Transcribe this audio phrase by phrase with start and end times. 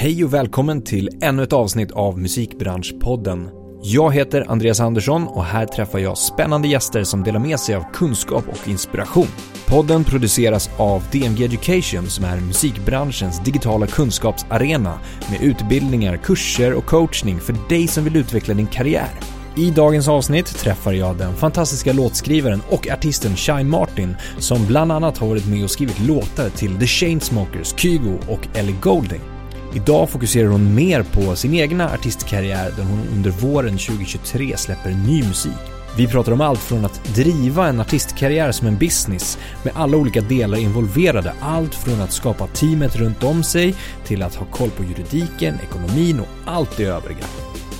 [0.00, 3.48] Hej och välkommen till ännu ett avsnitt av Musikbranschpodden.
[3.82, 7.84] Jag heter Andreas Andersson och här träffar jag spännande gäster som delar med sig av
[7.92, 9.26] kunskap och inspiration.
[9.66, 14.98] Podden produceras av DMG Education som är musikbranschens digitala kunskapsarena
[15.30, 19.10] med utbildningar, kurser och coachning för dig som vill utveckla din karriär.
[19.56, 25.18] I dagens avsnitt träffar jag den fantastiska låtskrivaren och artisten Shai Martin som bland annat
[25.18, 29.37] har varit med och skrivit låtar till The Chainsmokers, Kygo och Ellie Goulding.
[29.78, 35.22] Idag fokuserar hon mer på sin egna artistkarriär där hon under våren 2023 släpper ny
[35.22, 35.52] musik.
[35.96, 40.20] Vi pratar om allt från att driva en artistkarriär som en business med alla olika
[40.20, 41.32] delar involverade.
[41.40, 43.74] Allt från att skapa teamet runt om sig
[44.04, 47.24] till att ha koll på juridiken, ekonomin och allt det övriga.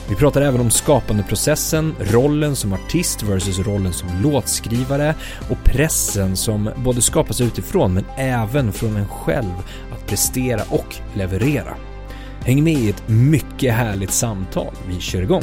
[0.09, 5.15] Vi pratar även om skapandeprocessen, rollen som artist versus rollen som låtskrivare
[5.51, 9.55] och pressen som både skapas utifrån men även från en själv
[9.93, 11.77] att prestera och leverera.
[12.41, 14.75] Häng med i ett mycket härligt samtal.
[14.89, 15.43] Vi kör igång.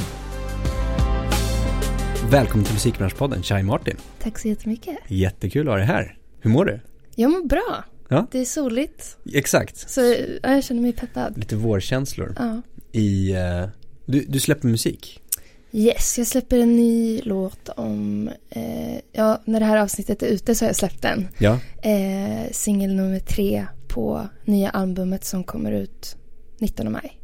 [2.30, 3.98] Välkommen till Musikbranschpodden, Chai Martin.
[4.20, 4.98] Tack så jättemycket.
[5.08, 6.18] Jättekul att ha dig här.
[6.40, 6.80] Hur mår du?
[7.16, 7.84] Jag mår bra.
[8.10, 8.28] Ja.
[8.32, 9.18] Det är soligt.
[9.34, 9.90] Exakt.
[9.90, 10.02] Så
[10.44, 11.38] ja, jag känner mig peppad.
[11.38, 12.36] Lite vårkänslor.
[12.40, 12.62] Ja.
[12.92, 13.68] I, eh,
[14.06, 15.22] du, du släpper musik.
[15.72, 20.56] Yes, jag släpper en ny låt om, eh, ja, när det här avsnittet är ute
[20.56, 21.28] så har jag släppt den.
[21.38, 21.60] Ja.
[21.82, 26.18] Eh, Singel nummer tre på nya albumet som kommer ut
[26.60, 27.20] 19 maj.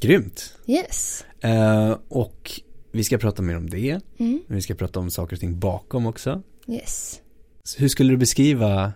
[0.00, 0.54] Grymt.
[0.66, 1.24] Yes.
[1.40, 2.60] Eh, och
[2.92, 4.00] vi ska prata mer om det.
[4.18, 4.42] Mm.
[4.46, 6.42] Vi ska prata om saker och ting bakom också.
[6.68, 7.20] Yes.
[7.64, 8.92] Så hur skulle du beskriva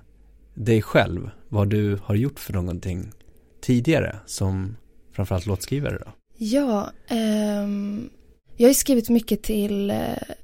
[0.54, 1.30] dig själv?
[1.48, 3.12] Vad du har gjort för någonting
[3.60, 4.76] tidigare som
[5.12, 6.12] framförallt låtskrivare då?
[6.36, 8.10] Ja, ehm,
[8.56, 9.96] jag har skrivit mycket till eh,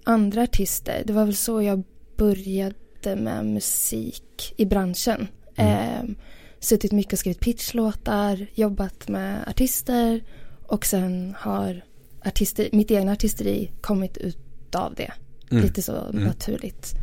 [0.05, 1.03] andra artister.
[1.07, 1.83] Det var väl så jag
[2.17, 5.29] började med musik i branschen.
[5.57, 6.17] Ehm,
[6.61, 10.21] suttit mycket och skrivit pitchlåtar, jobbat med artister
[10.67, 11.85] och sen har
[12.25, 15.13] artister, mitt egna artisteri kommit ut av det.
[15.51, 15.63] Mm.
[15.65, 16.95] Lite så naturligt.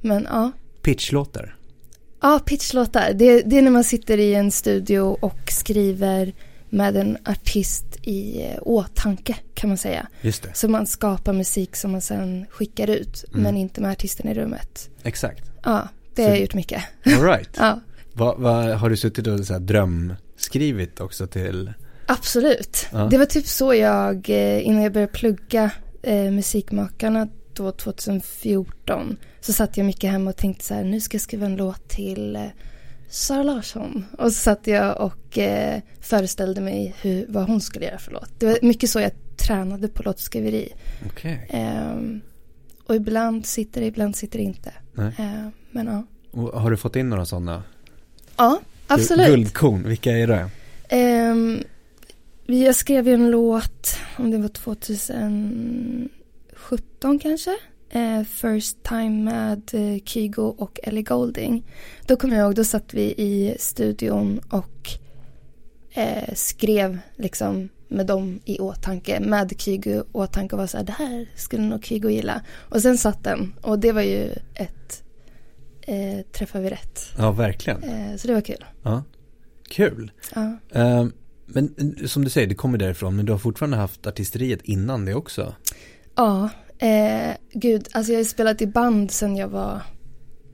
[0.00, 0.52] Men ja,
[0.82, 1.56] Pitchlåtar.
[2.20, 3.12] Ja, pitchlåtar.
[3.12, 6.32] Det, det är när man sitter i en studio och skriver
[6.68, 10.06] med en artist i åtanke kan man säga.
[10.20, 10.50] Just det.
[10.54, 13.42] Så man skapar musik som man sen skickar ut Mm.
[13.42, 14.90] men inte med artisten i rummet.
[15.02, 15.50] Exakt.
[15.64, 16.82] Ja, det Så- har jag gjort mycket.
[17.06, 17.48] All right.
[17.58, 17.80] Ja,
[18.12, 21.72] vad, vad, har du suttit och så här drömskrivit också till?
[22.06, 22.86] absolut.
[22.92, 23.06] Ja.
[23.10, 25.70] Det var typ så jag, eh, innan jag började plugga
[26.02, 31.14] eh, Musikmakarna då 2014 så satt jag mycket hemma och tänkte så här, nu ska
[31.14, 32.42] jag skriva en låt till eh,
[33.08, 34.04] Sara Larsson.
[34.18, 38.40] Och så satt jag och eh, föreställde mig hur, vad hon skulle göra för låt.
[38.40, 40.72] Det var mycket så jag tränade på låtskriveri.
[41.06, 41.46] Okej.
[41.50, 42.20] Ehm,
[42.86, 44.72] och ibland sitter det, ibland sitter det inte.
[44.96, 46.04] Ehm, men ja.
[46.30, 47.62] Och har du fått in några sådana?
[48.36, 49.26] Ja, absolut.
[49.26, 50.50] Guldkorn, vilka är det?
[52.46, 57.56] Vi- jag skrev ju en låt, om det var 2017 kanske.
[57.90, 61.62] Eh, First time med eh, Kygo och Ellie Goulding.
[62.06, 64.88] Då kommer jag ihåg, då satt vi i studion och
[65.94, 70.84] eh, skrev liksom med dem i åtanke, med Kygo i åtanke och var så här,
[70.84, 72.42] det här skulle nog Kygo gilla.
[72.52, 75.02] Och sen satt den och det var ju ett,
[75.82, 77.00] eh, träffade vi rätt.
[77.18, 77.82] Ja, verkligen.
[77.82, 78.64] Eh, så det var kul.
[78.82, 79.02] Ja.
[79.68, 80.12] Kul.
[80.34, 80.56] Ja.
[80.70, 81.06] Eh,
[81.46, 85.04] men eh, som du säger, det kommer därifrån, men du har fortfarande haft artisteriet innan
[85.04, 85.54] det också.
[86.14, 86.48] Ja,
[86.78, 89.80] eh, gud, alltså jag har spelat i band sedan jag var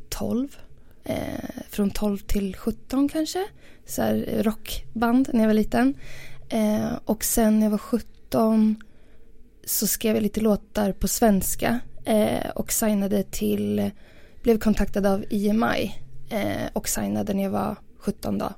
[0.08, 0.48] 12.
[1.04, 1.16] Eh,
[1.70, 3.44] från 12 till 17 kanske.
[3.86, 5.94] Så här rockband när jag var liten.
[6.48, 8.76] Eh, och sen när jag var 17
[9.64, 11.80] så skrev jag lite låtar på svenska.
[12.04, 13.90] Eh, och signade till,
[14.42, 15.94] blev kontaktad av IMI.
[16.30, 18.52] Eh, och signade när jag var 17 då.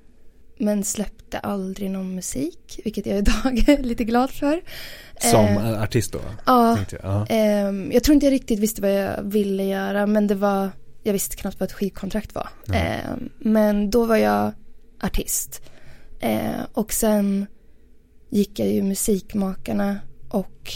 [0.58, 4.60] Men släppte aldrig någon musik, vilket jag idag är lite glad för.
[5.20, 6.20] Som Eh, artist då?
[6.46, 7.00] Ja, jag.
[7.02, 7.26] Ja.
[7.28, 10.70] Ehm, jag tror inte jag riktigt visste vad jag ville göra men det var,
[11.02, 12.48] jag visste knappt vad ett skivkontrakt var.
[12.72, 14.52] Ehm, men då var jag
[15.02, 15.62] artist.
[16.20, 17.46] Ehm, och sen
[18.30, 20.72] gick jag ju Musikmakarna och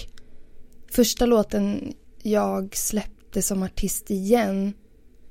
[0.91, 4.73] första låten jag släppte som artist igen,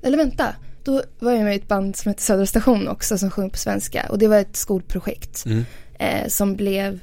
[0.04, 3.32] eller vänta, då var jag med i ett band som heter Södra Station också som
[3.32, 5.64] sjunger på svenska och det var ett skolprojekt Mm.
[6.00, 7.00] eh, som blev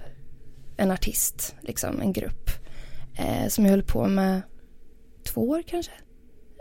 [0.77, 2.51] en artist, liksom en grupp.
[3.19, 4.43] Eh, som jag höll på med
[5.25, 5.93] två år kanske.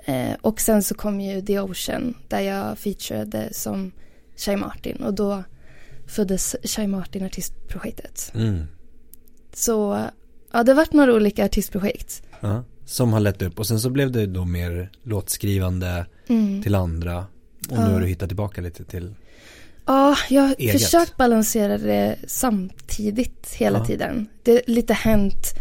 [0.06, 3.92] Eh, och sen så kom ju The Ocean där jag featurade som
[4.38, 5.44] Shai Martin och då
[6.08, 8.32] föddes Shai Martin artistprojektet.
[8.36, 8.66] Mm.
[9.54, 10.06] Så
[10.52, 12.24] ja, det har varit några olika artistprojekt.
[12.40, 12.64] Ja.
[12.90, 16.64] Som har lett upp och sen så blev det då mer låtskrivande Mm.
[16.64, 17.18] till andra
[17.70, 17.88] och Ja.
[17.88, 19.14] nu har du hittat tillbaka lite till
[19.86, 20.82] Ja, jag har Eget.
[20.82, 23.86] försökt balansera det samtidigt hela Ja.
[23.86, 24.28] tiden.
[24.44, 25.54] Det har lite hänt.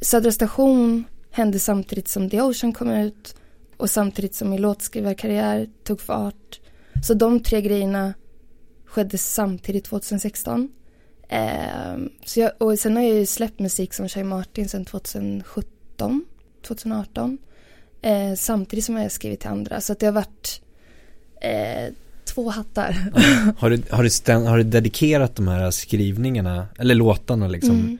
[0.00, 3.34] Södra station hände samtidigt som The Ocean kom ut
[3.76, 6.60] och samtidigt som min låtskrivarkarriär tog fart.
[7.06, 8.14] Så de tre grejerna
[8.86, 10.68] skedde samtidigt 2016.
[11.28, 16.24] Ehm, så jag, och sen har jag ju släppt musik som Shai Martin sedan 2017,
[16.62, 17.38] 2018.
[18.02, 19.80] Eh, samtidigt som jag har skrivit till andra.
[19.80, 20.60] Så att det har varit
[21.40, 21.94] eh,
[22.24, 22.96] två hattar.
[23.58, 27.70] Har du, har, du stäm, har du dedikerat de här skrivningarna, eller låtarna liksom?
[27.74, 27.98] Mm.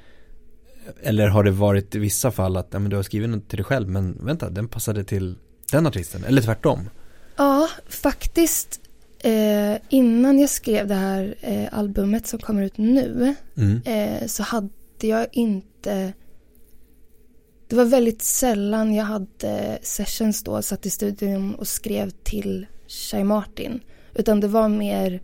[1.03, 3.57] Eller har det varit i vissa fall att ja, men du har skrivit något till
[3.57, 5.35] dig själv men vänta, den passade till
[5.73, 6.91] den artisten, eller tvärtom?
[7.37, 8.81] Ja, faktiskt
[9.23, 13.81] eh, innan jag skrev det här eh, albumet som kommer ut nu Mm.
[13.85, 14.71] eh, så hade
[15.01, 16.13] jag inte
[17.69, 23.25] det var väldigt sällan jag hade sessions då, satt i studion och skrev till Shai
[23.25, 23.81] Martin.
[24.15, 25.23] Utan det var mer,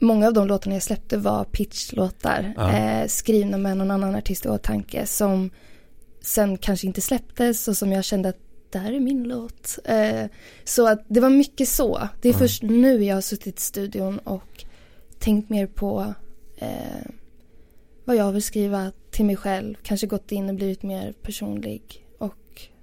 [0.00, 2.52] många av de låtarna jag släppte var pitchlåtar.
[2.56, 2.72] Ja.
[2.72, 5.50] Eh, skrivna med någon annan artist i åtanke som
[6.22, 8.38] sen kanske inte släpptes och som jag kände att
[8.70, 9.78] det här är min låt.
[9.84, 10.24] Eh,
[10.64, 12.08] så att det var mycket så.
[12.22, 12.38] Det är Ja.
[12.38, 14.64] först nu jag har suttit i studion och
[15.18, 16.14] tänkt mer på
[16.56, 17.10] eh,
[18.10, 19.74] vad jag vill skriva till mig själv.
[19.82, 22.34] Kanske gått in och blivit mer personlig och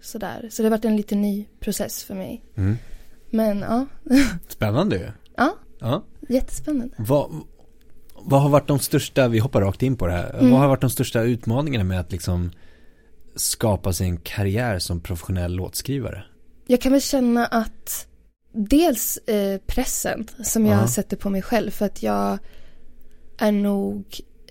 [0.02, 0.48] sådär.
[0.52, 2.44] Så det har varit en lite ny process för mig.
[2.56, 2.78] Mm.
[3.30, 3.86] Men ja,
[4.48, 5.12] Spännande ju.
[5.38, 6.04] ja Ja.
[6.30, 6.96] jättespännande.
[6.98, 7.32] Vad,
[8.16, 10.52] vad har varit de största, vi hoppar rakt in på det här, Mm.
[10.52, 12.52] vad har varit de största utmaningarna med att liksom
[13.36, 16.24] skapa sig en karriär som professionell låtskrivare?
[16.68, 18.08] Jag kan väl känna att
[18.54, 20.88] dels eh, pressen som jag Ja.
[20.88, 22.38] sätter på mig själv för att jag
[23.40, 24.06] är nog,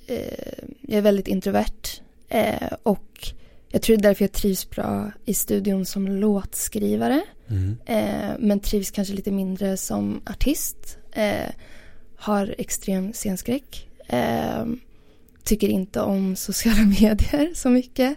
[0.06, 3.28] eh, jag är väldigt introvert eh, och
[3.68, 7.76] jag tror det är därför jag trivs bra i studion som låtskrivare Mm.
[7.86, 10.98] eh, men trivs kanske lite mindre som artist.
[11.12, 11.50] Eh,
[12.16, 13.88] har extrem scenskräck.
[14.06, 14.66] Eh,
[15.44, 18.16] tycker inte om sociala medier så mycket.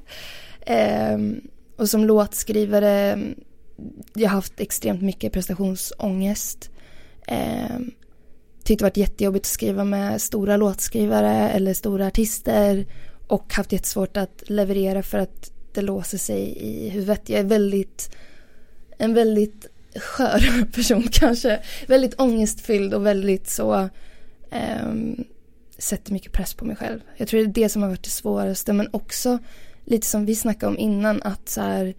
[0.61, 1.17] Eh,
[1.77, 3.19] och som låtskrivare,
[4.13, 6.69] jag har haft extremt mycket prestationsångest.
[7.27, 7.79] Eh,
[8.69, 12.85] tyckte det varit jättejobbigt att skriva med stora låtskrivare eller stora artister
[13.27, 17.29] och haft jättesvårt att leverera för att det låser sig i huvudet.
[17.29, 18.15] Jag är väldigt,
[18.97, 21.59] en väldigt skör person kanske.
[21.87, 23.89] Väldigt ångestfylld och väldigt så
[24.51, 25.23] ehm,
[25.77, 26.99] sätter mycket press på mig själv.
[27.17, 29.39] Jag tror det är det som har varit det svåraste men också
[29.85, 31.95] lite som vi snackade om innan att så här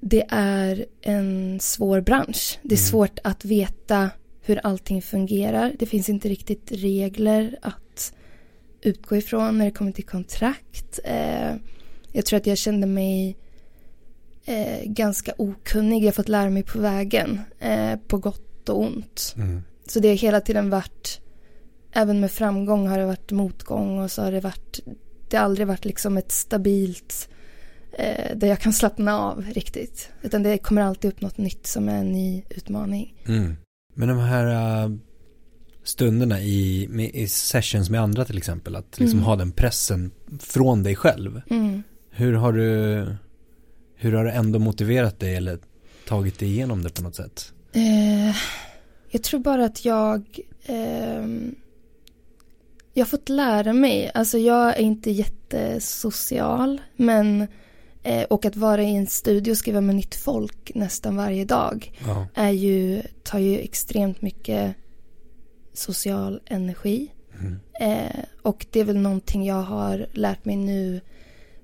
[0.00, 2.58] det är en svår bransch.
[2.62, 2.90] Det är Mm.
[2.90, 4.10] svårt att veta
[4.42, 5.72] hur allting fungerar.
[5.78, 8.14] Det finns inte riktigt regler att
[8.80, 11.00] utgå ifrån när det kommer till kontrakt.
[11.04, 11.54] Eh,
[12.12, 13.36] jag tror att jag kände mig
[14.44, 16.02] eh, ganska okunnig.
[16.02, 17.40] Jag har fått lära mig på vägen.
[17.58, 19.34] Eh, på gott och ont.
[19.36, 19.62] Mm.
[19.86, 21.20] Så det har hela tiden varit,
[21.92, 24.80] även med framgång har det varit motgång och så har det varit,
[25.28, 27.28] det har aldrig varit liksom ett stabilt
[28.34, 30.10] där jag kan slappna av riktigt.
[30.22, 33.14] Utan det kommer alltid upp något nytt som är en ny utmaning.
[33.26, 33.56] Mm.
[33.94, 34.90] Men de här äh,
[35.84, 39.26] stunderna i, med, i sessions med andra till exempel, att liksom Mm.
[39.26, 40.10] ha den pressen
[40.40, 41.42] från dig själv.
[41.50, 41.82] Mm.
[42.10, 43.06] Hur har du,
[43.94, 45.58] hur har du ändå motiverat dig eller
[46.08, 47.52] tagit dig igenom det på något sätt?
[47.72, 48.36] Eh,
[49.10, 51.54] jag tror bara att jag ehm,
[52.94, 57.46] jag har fått lära mig, alltså jag är inte jättesocial men
[58.02, 61.98] eh, och att vara i en studio och skriva med nytt folk nästan varje dag
[62.06, 62.26] Ja.
[62.34, 64.74] är ju, tar ju extremt mycket
[65.72, 67.12] social energi.
[67.40, 67.60] Mm.
[67.80, 71.00] Eh, och det är väl någonting jag har lärt mig nu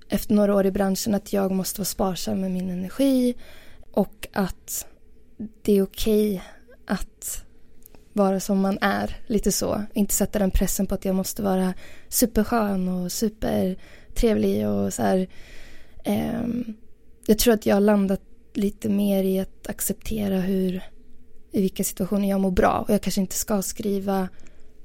[0.09, 3.35] efter några år i branschen att jag måste vara sparsam med min energi
[3.93, 4.87] och att
[5.63, 6.43] det är okej
[6.87, 7.45] att
[8.13, 9.83] vara som man är, lite så.
[9.95, 11.75] Inte sätta den pressen på att jag måste vara
[12.09, 15.29] superskön och supertrevlig och så här.
[16.07, 16.75] Ehm,
[17.27, 18.21] jag tror att jag har landat
[18.55, 20.81] lite mer i att acceptera hur,
[21.53, 24.29] i vilka situationer jag mår bra och jag kanske inte ska skriva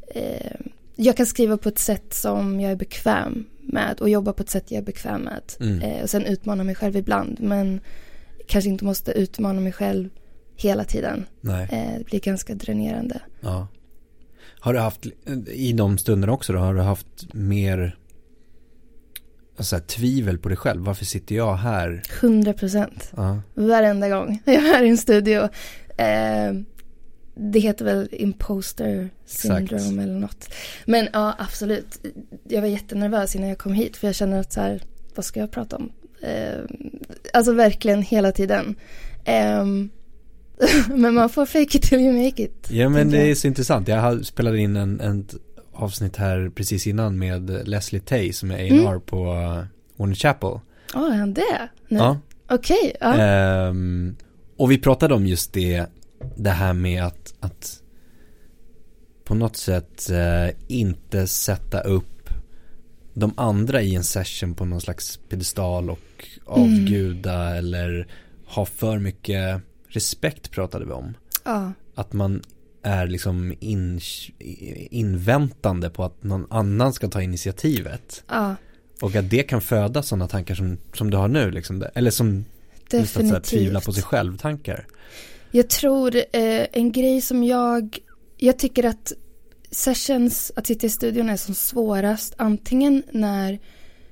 [0.07, 0.55] eh,
[0.95, 4.49] jag kan skriva på ett sätt som jag är bekväm med och jobba på ett
[4.49, 5.41] sätt jag är bekväm med.
[5.59, 5.81] Mm.
[5.81, 7.81] Eh, och sen utmana mig själv ibland men
[8.47, 10.09] kanske inte måste utmana mig själv
[10.55, 11.25] hela tiden.
[11.43, 13.21] Eh, det blir ganska dränerande.
[13.39, 13.67] Ja.
[14.59, 15.05] Har du haft,
[15.47, 17.95] i de stunderna också då, har du haft mer
[19.61, 20.81] alltså, här, tvivel på dig själv?
[20.81, 22.01] Varför sitter jag här?
[22.21, 23.11] 100 procent.
[23.15, 23.41] Ja.
[23.53, 25.49] Varenda gång jag är i en studio.
[25.97, 26.53] Eh,
[27.35, 29.91] det heter väl imposter syndrome Exakt.
[29.91, 30.53] eller något.
[30.85, 32.05] Men ja, absolut.
[32.47, 34.81] Jag var jättenervös innan jag kom hit för jag känner att så här,
[35.15, 35.91] vad ska jag prata om?
[36.21, 36.59] Eh,
[37.33, 38.75] alltså verkligen hela tiden.
[39.25, 39.65] Eh,
[40.95, 42.67] men man får fake it till you make it.
[42.69, 43.29] Ja men det jag.
[43.29, 43.87] är så intressant.
[43.87, 45.27] Jag spelade in en, en
[45.73, 49.01] avsnitt här precis innan med Leslie Tay som är A&R Mm.
[49.01, 49.63] på uh,
[49.95, 50.59] Warner Chapel.
[50.93, 51.69] Ja, är han det?
[51.87, 51.97] Nu?
[51.97, 52.17] Ja.
[52.49, 53.13] Okej, ja.
[53.17, 54.15] Ehm,
[54.57, 55.85] och vi pratade om just det,
[56.35, 57.81] det här med att, att
[59.23, 62.29] på något sätt eh, inte sätta upp
[63.13, 68.07] de andra i en session på någon slags pedestal och avguda eller
[68.45, 71.13] ha för mycket respekt pratade vi om.
[71.45, 71.73] ja.
[71.95, 72.41] Att man
[72.83, 73.99] är liksom in,
[74.91, 78.23] inväntande på att någon annan ska ta initiativet.
[78.27, 78.55] ja.
[79.01, 81.85] Och att det kan föda sådana tankar som, som du har nu liksom.
[81.93, 82.45] Eller som
[82.91, 84.05] just att tvivla på sig Definitivt.
[84.05, 84.87] själv tankar.
[85.51, 87.97] Jag tror eh, en grej som jag,
[88.37, 89.13] jag tycker att
[89.71, 93.59] sessions, att sitta i studion är som svårast antingen när,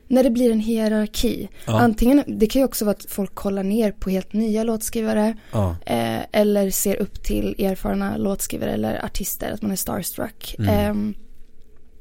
[0.09, 1.49] när det blir en hierarki.
[1.65, 1.79] Ja.
[1.79, 5.75] Antingen, det kan ju också vara att folk kollar ner på helt nya låtskrivare Ja,
[5.85, 10.55] eh, eller ser upp till erfarna låtskrivare eller artister, att man är starstruck.
[10.59, 10.69] Mm.
[10.69, 11.13] Ehm,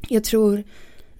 [0.09, 0.65] jag tror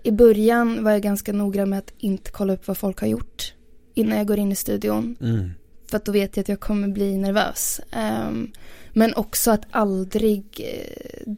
[0.03, 3.55] i början var jag ganska noggrann med att inte kolla upp vad folk har gjort
[3.95, 5.17] innan jag går in i studion.
[5.21, 5.51] mm.
[5.91, 7.81] För att då vet jag att jag kommer bli nervös.
[7.91, 8.53] Ehm,
[8.93, 11.33] men också att aldrig eh,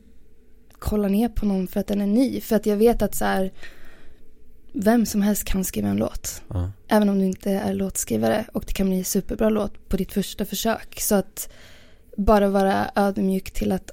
[0.78, 2.40] kolla ner på någon för att den är ny.
[2.40, 3.52] För att jag vet att så här,
[4.72, 6.42] vem som helst kan skriva en låt.
[6.48, 8.46] ja, Även om du inte är låtskrivare.
[8.52, 11.00] Och det kan bli en superbra låt på ditt första försök.
[11.00, 11.50] Så att
[12.16, 13.90] bara vara ödmjuk till att,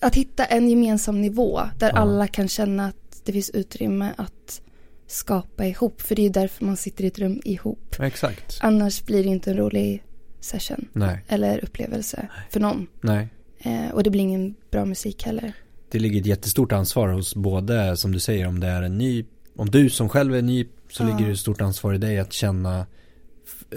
[0.00, 1.60] att hitta en gemensam nivå.
[1.78, 1.96] Där Ja.
[1.98, 4.60] alla kan känna att det finns utrymme att
[5.06, 6.00] skapa ihop.
[6.00, 7.96] För det är ju därför man sitter i ett rum ihop.
[8.00, 8.58] Exakt.
[8.62, 10.02] Annars blir det inte en rolig
[10.40, 12.86] session Nej, eller upplevelse för någon.
[13.00, 13.28] nej.
[13.58, 15.52] Eh, och det blir ingen bra musik heller.
[15.90, 19.24] Det ligger ett jättestort ansvar hos både, som du säger, om det är en ny,
[19.60, 22.32] om du som själv är ny så ligger det ett stort ansvar i dig att
[22.32, 22.86] känna,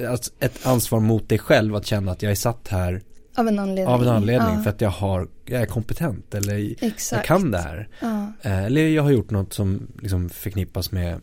[0.09, 3.01] alltså ett ansvar mot dig själv att känna att jag är satt här
[3.35, 3.87] Av en anledning.
[3.87, 7.11] av en anledning Ja, för att jag har, jag är kompetent eller Exakt.
[7.11, 7.87] jag kan det här.
[7.99, 11.21] Ja, Eh, Eller jag har gjort något som liksom förknippas med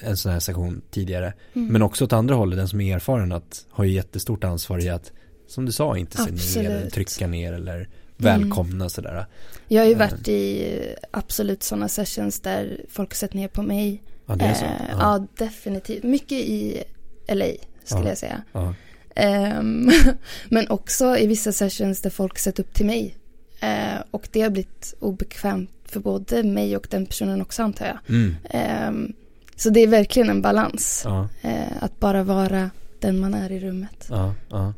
[0.00, 1.32] en sån här session tidigare.
[1.54, 1.68] mm.
[1.72, 4.88] Men också åt andra hållet, den som är erfaren att har ju jättestort ansvar i
[4.88, 5.12] att,
[5.48, 7.88] som du sa, inte se ner eller trycka ner eller
[8.18, 9.26] välkomna sådär.
[9.68, 9.98] Jag har ju Eh.
[9.98, 10.72] varit i
[11.10, 14.02] absolut sådana sessions där folk har sett ner på mig.
[14.26, 14.64] Ja, det är så.
[14.64, 14.96] Eh, Ja.
[14.98, 15.26] ja.
[15.46, 16.02] definitivt.
[16.02, 16.82] Mycket i
[17.28, 17.46] LA
[17.84, 18.08] skulle Ja.
[18.08, 18.42] jag säga.
[18.52, 18.74] Ja.
[19.14, 19.90] Ehm,
[20.48, 23.14] men också i vissa sessions där folk sett upp till mig.
[23.60, 27.98] Eh, och det har blivit obekvämt för både mig och den personen också antar jag.
[28.08, 28.36] Mm.
[28.50, 29.12] Ehm,
[29.56, 31.06] så det är verkligen en balans.
[31.42, 32.70] Eh, att bara vara
[33.00, 34.06] den man är i rummet.
[34.08, 34.72] ja.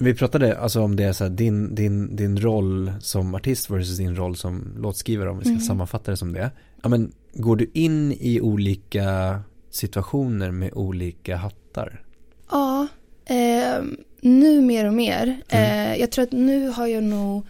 [0.00, 4.16] Vi pratade alltså om det, så här, din, din, din roll som artist versus din
[4.16, 5.60] roll som låtskrivare, om vi ska Mm.
[5.60, 6.50] sammanfatta det som det.
[6.82, 9.40] Ja, men går du in i olika
[9.70, 12.02] situationer med olika hattar?
[12.50, 12.86] Ja,
[13.26, 13.84] eh,
[14.20, 15.40] nu mer och mer.
[15.48, 15.92] Mm.
[15.92, 17.46] Eh, jag tror att nu har jag nog,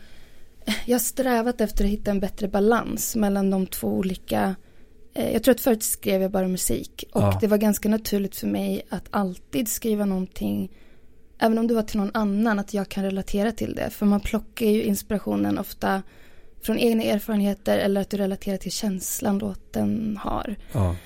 [0.87, 4.55] jag har strävat efter att hitta en bättre balans mellan de två olika
[5.15, 7.39] eh, jag tror att förut skrev jag bara musik och Ja.
[7.41, 10.73] det var ganska naturligt för mig att alltid skriva någonting
[11.39, 14.21] även om det var till någon annan att jag kan relatera till det för man
[14.21, 16.03] plockar ju inspirationen ofta
[16.63, 20.57] från egna erfarenheter eller att du relaterar till känslan låten har.
[20.73, 20.97] Ja,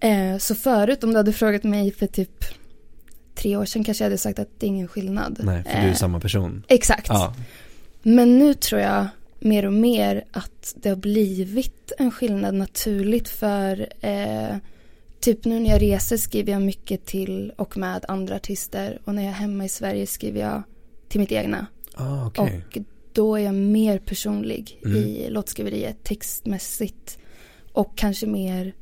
[0.00, 2.44] Eh, så förut om du hade frågat mig för typ
[3.34, 5.40] tre år sedan kanske jag hade sagt att det är ingen skillnad.
[5.42, 6.62] nej, för du är Eh, samma person.
[6.68, 7.08] Exakt.
[7.08, 7.34] Ja,
[8.02, 9.06] Men nu tror jag
[9.38, 14.56] mer och mer att det har blivit en skillnad naturligt för eh,
[15.22, 19.22] typ nu när jag reser skriver jag mycket till och med andra artister och när
[19.22, 20.62] jag är hemma i Sverige skriver jag
[21.08, 21.66] till mitt egna.
[21.94, 22.64] ah, okej.
[22.66, 22.78] Och
[23.12, 24.96] då är jag mer personlig Mm.
[24.96, 27.18] i låtskriveriet textmässigt.
[27.72, 28.74] Och kanske mer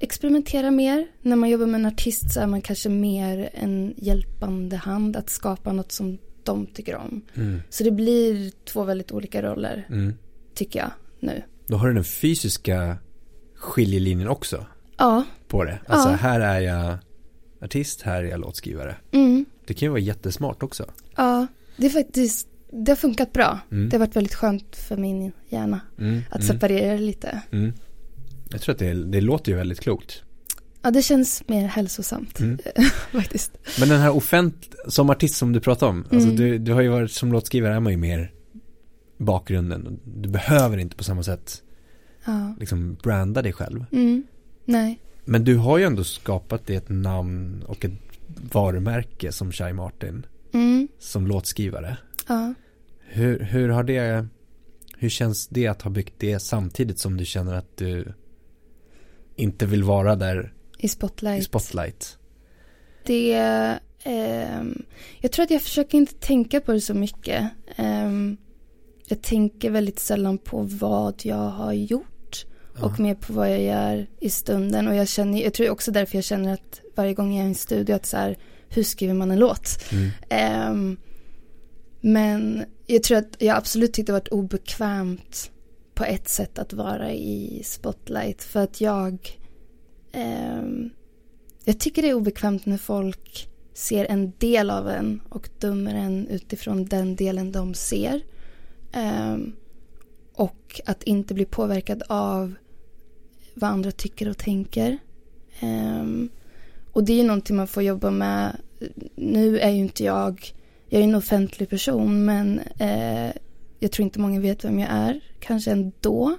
[0.00, 1.06] experimentera mer.
[1.22, 5.30] När man jobbar med en artist så är man kanske mer en hjälpande hand att
[5.30, 7.22] skapa något som de tycker om.
[7.34, 10.14] Mm, Så det blir två väldigt olika roller mm.
[10.54, 11.42] tycker jag nu.
[11.66, 12.96] Då har du den fysiska
[13.54, 15.78] skiljelinjen också Ja, på det.
[15.86, 16.14] Alltså Ja.
[16.16, 16.98] här är jag
[17.60, 18.96] artist, här är jag låtskrivare.
[19.12, 20.84] mm, Det kan ju vara jättesmart också.
[21.16, 21.46] ja.
[21.76, 23.58] Det är faktiskt, det har funkat bra.
[23.70, 23.88] Mm.
[23.88, 27.40] Det har varit väldigt skönt för min hjärna Mm, att mm, separera det lite.
[27.50, 27.72] mm.
[28.50, 30.22] Jag tror att det, det låter ju väldigt klokt.
[30.82, 32.58] Ja, det känns mer hälsosamt Mm.
[33.12, 33.52] faktiskt.
[33.80, 36.36] Men den här offent som artist som du pratar om, alltså Mm.
[36.36, 38.32] du, du har ju varit som låtskrivare är man ju mer
[39.18, 40.00] bakgrunden.
[40.04, 41.62] Du behöver inte på samma sätt
[42.24, 42.54] Ja.
[42.60, 43.84] liksom branda dig själv.
[43.92, 44.22] Mm.
[44.64, 44.98] Nej.
[45.24, 47.92] Men du har ju ändå skapat dig ett namn och ett
[48.52, 50.88] varumärke som Shai Martin Mm.
[50.98, 51.96] som låtskrivare.
[52.28, 52.54] Ja.
[53.00, 54.26] Hur, hur har det,
[54.98, 58.12] hur känns det att ha byggt det samtidigt som du känner att du
[59.36, 61.40] inte vill vara där I Spotlight.
[61.40, 62.18] i spotlight?
[63.06, 63.34] Det
[64.04, 64.82] ehm,
[65.20, 67.50] jag tror att jag försöker inte tänka på det så mycket.
[67.76, 68.36] Ehm,
[69.08, 72.06] jag tänker väldigt sällan på vad jag har gjort
[72.78, 72.86] Ja.
[72.86, 74.88] och mer på vad jag gör i stunden.
[74.88, 77.48] Och jag känner, jag tror också därför jag känner att varje gång jag är i
[77.48, 78.38] en studio att så här,
[78.68, 79.92] hur skriver man en låt?
[79.92, 80.10] Mm.
[80.28, 80.96] Ehm,
[82.00, 85.50] men jag tror att jag absolut tyckte det varit obekvämt
[85.94, 88.42] på ett sätt att vara i spotlight.
[88.42, 89.38] För att jag,
[90.12, 90.90] ehm,
[91.64, 96.28] jag tycker det är obekvämt när folk ser en del av en och dömer en
[96.28, 98.22] utifrån den delen de ser.
[98.92, 99.52] Ehm,
[100.34, 102.54] och att inte bli påverkad av
[103.54, 104.98] vad andra tycker och tänker.
[105.60, 106.28] Ehm,
[106.92, 108.56] och det är ju någonting man får jobba med.
[109.16, 110.52] Nu är ju inte jag,
[110.88, 113.30] jag är en offentlig person men eh,
[113.78, 115.20] jag tror inte många vet vem jag är.
[115.40, 116.36] Kanske ändå.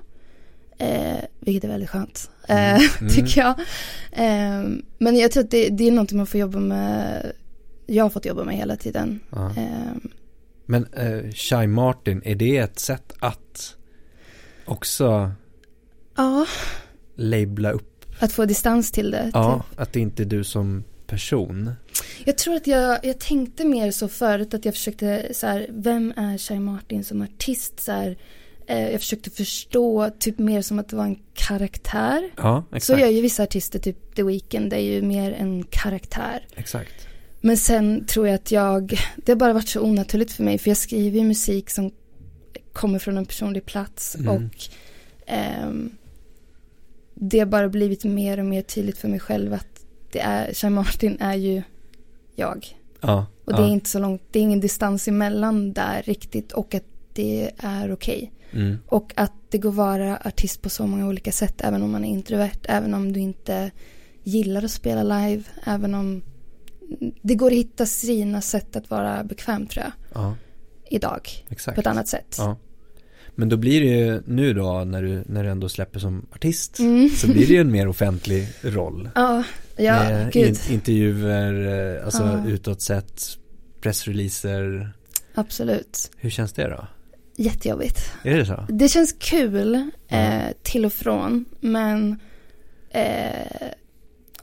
[0.78, 2.30] Eh, vilket är väldigt skönt.
[2.48, 3.10] Eh, Mm.
[3.16, 3.60] tycker jag.
[4.12, 7.32] Eh, men jag tror att det, det är någonting man får jobba med.
[7.86, 9.20] Jag har fått jobba med hela tiden.
[9.58, 9.94] Eh,
[10.66, 13.76] Men eh, Shy Martin, är det ett sätt att
[14.66, 15.32] också
[16.18, 16.46] ja,
[17.16, 17.92] labla upp?
[18.20, 19.32] att få distans till det.
[19.34, 21.72] Ja, att det inte är du som person.
[22.26, 26.14] Jag tror att jag, jag tänkte mer så förut att jag försökte så här, vem
[26.18, 27.80] är Shai Martin som artist?
[27.80, 28.18] Så här,
[28.68, 32.30] eh, jag försökte förstå typ mer som att det var en karaktär.
[32.38, 33.00] Ja, Så exakt.
[33.02, 36.48] gör ju vissa artister, typ The Weeknd, det är ju mer en karaktär.
[36.56, 37.08] Exakt.
[37.42, 40.70] Men sen tror jag att jag, det har bara varit så onaturligt för mig för
[40.70, 41.92] jag skriver ju musik som
[42.74, 44.30] kommer från en personlig plats Mm.
[44.36, 44.64] och
[45.28, 45.92] ehm,
[47.16, 50.70] det har bara blivit mer och mer tydligt för mig själv att det är, Shai
[50.70, 51.64] Martin är ju
[52.36, 52.78] jag.
[53.02, 53.26] Ja.
[53.46, 53.58] Och ja.
[53.58, 57.52] det är inte så långt, det är ingen distans emellan där riktigt och att det
[57.58, 58.32] är okej.
[58.52, 58.78] Mm.
[58.88, 62.06] Och att det går att vara artist på så många olika sätt även om man
[62.06, 63.72] är introvert, även om du inte
[64.24, 66.22] gillar att spela live, även om
[67.22, 70.36] det går att hitta sina sätt att vara bekväm tror jag, Ja,
[70.90, 71.30] idag.
[71.50, 71.76] exakt.
[71.76, 72.38] På ett annat sätt.
[73.36, 76.80] Men då blir det ju nu då när du, när du ändå släpper som artist
[76.80, 77.10] Mm.
[77.10, 79.10] så blir det ju en mer offentlig roll.
[79.16, 79.44] Ja,
[79.78, 80.48] ja, med gud.
[80.48, 82.48] in, intervjuer, eh, alltså Ja.
[82.50, 83.22] utåt sett,
[83.82, 84.92] pressreleaser.
[85.34, 86.12] Absolut.
[86.18, 86.88] Hur känns det då?
[87.36, 88.12] Jättejobbigt.
[88.24, 88.66] Är det så?
[88.70, 90.18] Det känns kul Ja.
[90.18, 92.20] eh, till och från, men
[92.90, 93.68] eh,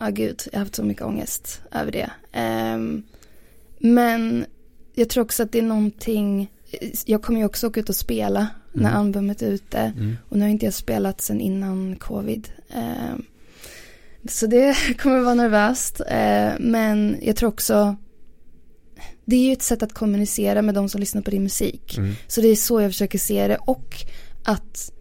[0.00, 2.10] ja gud, jag har haft så mycket ångest över det.
[2.32, 3.02] Ehm,
[3.78, 4.44] men
[4.94, 6.50] jag tror också att det är någonting,
[7.06, 9.00] jag kommer ju också åka ut och spela när Mm.
[9.00, 10.16] albumet är ute Mm.
[10.28, 12.48] och nu har inte jag spelat sedan innan covid.
[12.74, 13.24] Ehm,
[14.28, 17.96] så det kommer vara nervöst, eh, men jag tror också
[19.24, 21.98] det är ju ett sätt att kommunicera med de som lyssnar på din musik.
[21.98, 22.14] Mm.
[22.26, 23.96] Så det är så jag försöker se det och
[24.44, 24.92] att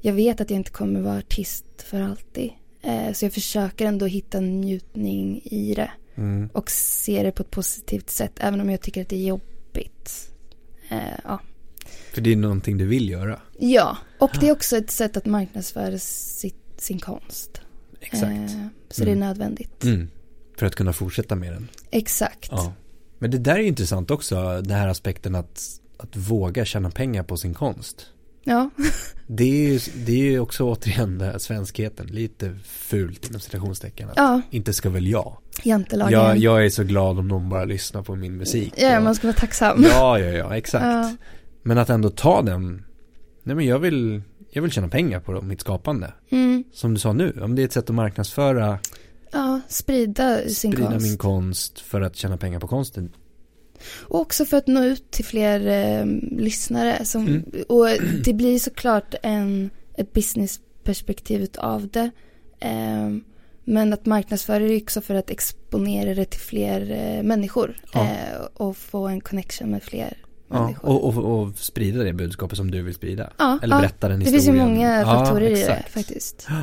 [0.00, 2.50] jag vet att jag inte kommer vara artist för alltid.
[2.82, 6.48] Eh, så jag försöker ändå hitta njutning i det Mm.
[6.52, 10.30] och se det på ett positivt sätt även om jag tycker att det är jobbigt.
[10.88, 11.40] Eh, ja.
[12.14, 13.40] För det är någonting du vill göra.
[13.58, 17.60] ja, och det är också ett sätt att marknadsföra sitt, sin konst.
[18.00, 18.24] Exakt.
[18.24, 19.28] Eh, så det är Mm.
[19.28, 19.84] nödvändigt.
[19.84, 20.08] Mm.
[20.58, 21.68] För att kunna fortsätta med den.
[21.90, 22.48] Exakt.
[22.50, 22.72] Ja.
[23.18, 27.36] Men det där är intressant också, den här aspekten att, att våga tjäna pengar på
[27.36, 28.06] sin konst.
[28.44, 28.70] Ja.
[29.28, 34.08] Det är ju, det är ju också återigen den här svenskheten, lite fult inom citationstecken.
[34.16, 35.36] Ja, Inte ska väl jag.
[35.62, 36.12] jantelagen.
[36.12, 36.36] jag.
[36.38, 38.72] Jag är så glad om någon bara lyssnar på min musik.
[38.76, 39.82] ja, Och- man ska vara tacksam.
[39.82, 40.84] ja, ja, ja, exakt.
[40.84, 41.16] Ja.
[41.66, 42.84] Men att ändå ta den,
[43.42, 46.12] nej men jag vill, jag vill tjäna pengar på mitt skapande.
[46.30, 46.64] Mm.
[46.72, 48.78] Som du sa nu, om det är ett sätt att marknadsföra,
[49.32, 51.06] ja, sprida sin sprida konst.
[51.06, 53.12] min konst för att tjäna pengar på konsten.
[54.00, 56.06] Och också för att nå ut till fler eh,
[56.38, 57.04] lyssnare.
[57.04, 57.44] Som, Mm.
[57.68, 57.86] Och
[58.24, 62.10] det blir såklart en, ett businessperspektiv av det.
[62.60, 63.10] Eh,
[63.64, 67.76] men att marknadsföra det är också för att exponera det till fler eh, människor.
[67.92, 68.04] Ja.
[68.04, 72.70] Eh, och få en connection med fler Ja, och, och, och sprida det budskapet som
[72.70, 73.30] du vill sprida.
[73.36, 73.80] ja, Eller ja.
[73.80, 74.44] berätta den Det historien.
[74.44, 76.46] finns ju många Ja, faktorer i det faktiskt.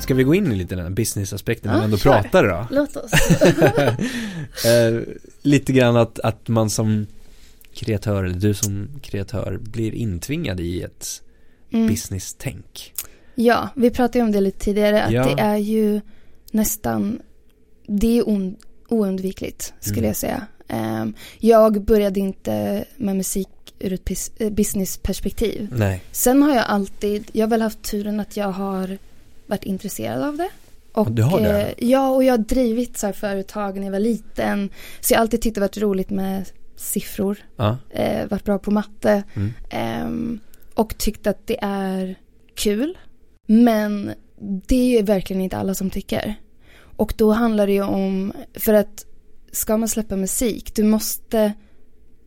[0.00, 2.22] Ska vi gå in i lite den här businessaspekten när Ja, vi ändå kör.
[2.22, 2.66] pratar då?
[2.70, 3.12] Låt oss.
[4.64, 5.00] eh,
[5.42, 7.06] lite grann att, att man som
[7.74, 11.22] kreatör, eller du som kreatör, blir intvingad i ett
[11.72, 11.86] Mm.
[11.86, 12.92] business-tänk.
[13.34, 15.02] Ja, vi pratade ju om det lite tidigare.
[15.04, 15.24] Att Ja.
[15.24, 16.00] det är ju
[16.52, 17.20] nästan,
[17.92, 18.24] det är
[18.88, 20.08] oundvikligt skulle Mm.
[20.08, 20.46] jag säga.
[20.68, 23.48] Ehm, jag började inte med musik
[23.78, 25.68] ur ett eh, businessperspektiv.
[25.76, 26.02] Nej.
[26.12, 28.98] Sen har jag alltid, jag har väl haft turen att jag har
[29.46, 30.48] varit intresserad av det.
[30.92, 31.62] Och, du har det?
[31.66, 34.70] eh, ja, och jag har drivit så här företag när jag var liten.
[35.00, 37.38] Så jag har alltid tyckt det varit roligt med siffror.
[37.56, 37.78] Ja.
[37.90, 39.22] Eh, varit bra på matte.
[39.34, 39.52] Mm.
[39.70, 40.40] Ehm,
[40.74, 42.14] och tyckt att det är
[42.54, 42.98] kul.
[43.46, 44.12] Men
[44.66, 46.34] det är ju verkligen inte alla som tycker.
[47.00, 49.06] Och då handlar det ju om, för att
[49.52, 51.52] ska man släppa musik, du måste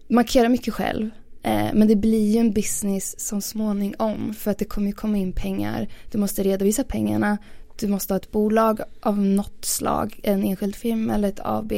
[0.07, 1.09] markera mycket själv.
[1.43, 5.17] Eh, men det blir ju en business som småningom för att det kommer ju komma
[5.17, 5.87] in pengar.
[6.11, 7.37] Du måste redovisa pengarna.
[7.79, 11.73] Du måste ha ett bolag av något slag, en enskild firma eller ett AB.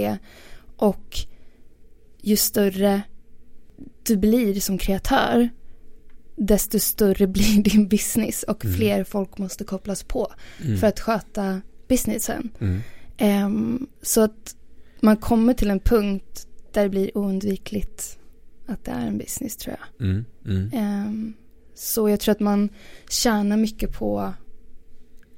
[0.77, 1.17] Och
[2.21, 3.01] ju större
[4.03, 5.49] du blir som kreatör
[6.35, 8.77] desto större blir din business och mm.
[8.77, 10.77] fler folk måste kopplas på mm.
[10.77, 12.49] för att sköta businessen.
[12.59, 12.81] Mm.
[13.45, 14.55] Um, så att
[15.01, 18.19] man kommer till en punkt där det blir oundvikligt
[18.65, 20.07] att det är en business tror jag.
[20.73, 21.33] Um,
[21.75, 22.69] så jag tror att man
[23.09, 24.33] tjänar mycket på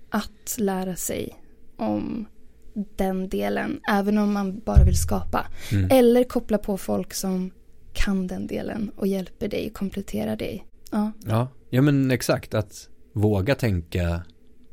[0.10, 1.36] att lära sig
[1.78, 2.28] om
[2.74, 5.48] den delen, även om man bara vill skapa.
[5.72, 5.88] Mm.
[5.92, 7.52] Eller koppla på folk som
[7.94, 10.68] kan den delen och hjälper dig, kompletterar dig.
[10.92, 11.12] Ja.
[11.26, 14.22] ja, ja men exakt att våga tänka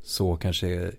[0.01, 0.91] så kanske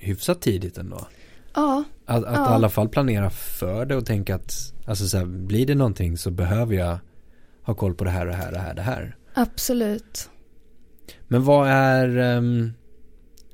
[0.00, 1.06] hyfsat tidigt ändå.
[1.54, 1.84] Ja.
[2.06, 2.50] Att, att ja.
[2.50, 6.18] i alla fall planera för det och tänka att alltså så här, blir det någonting
[6.18, 6.98] så behöver jag
[7.62, 9.16] ha koll på det här och det här och det här, det här.
[9.34, 10.30] Absolut.
[11.28, 12.72] Men vad är, um,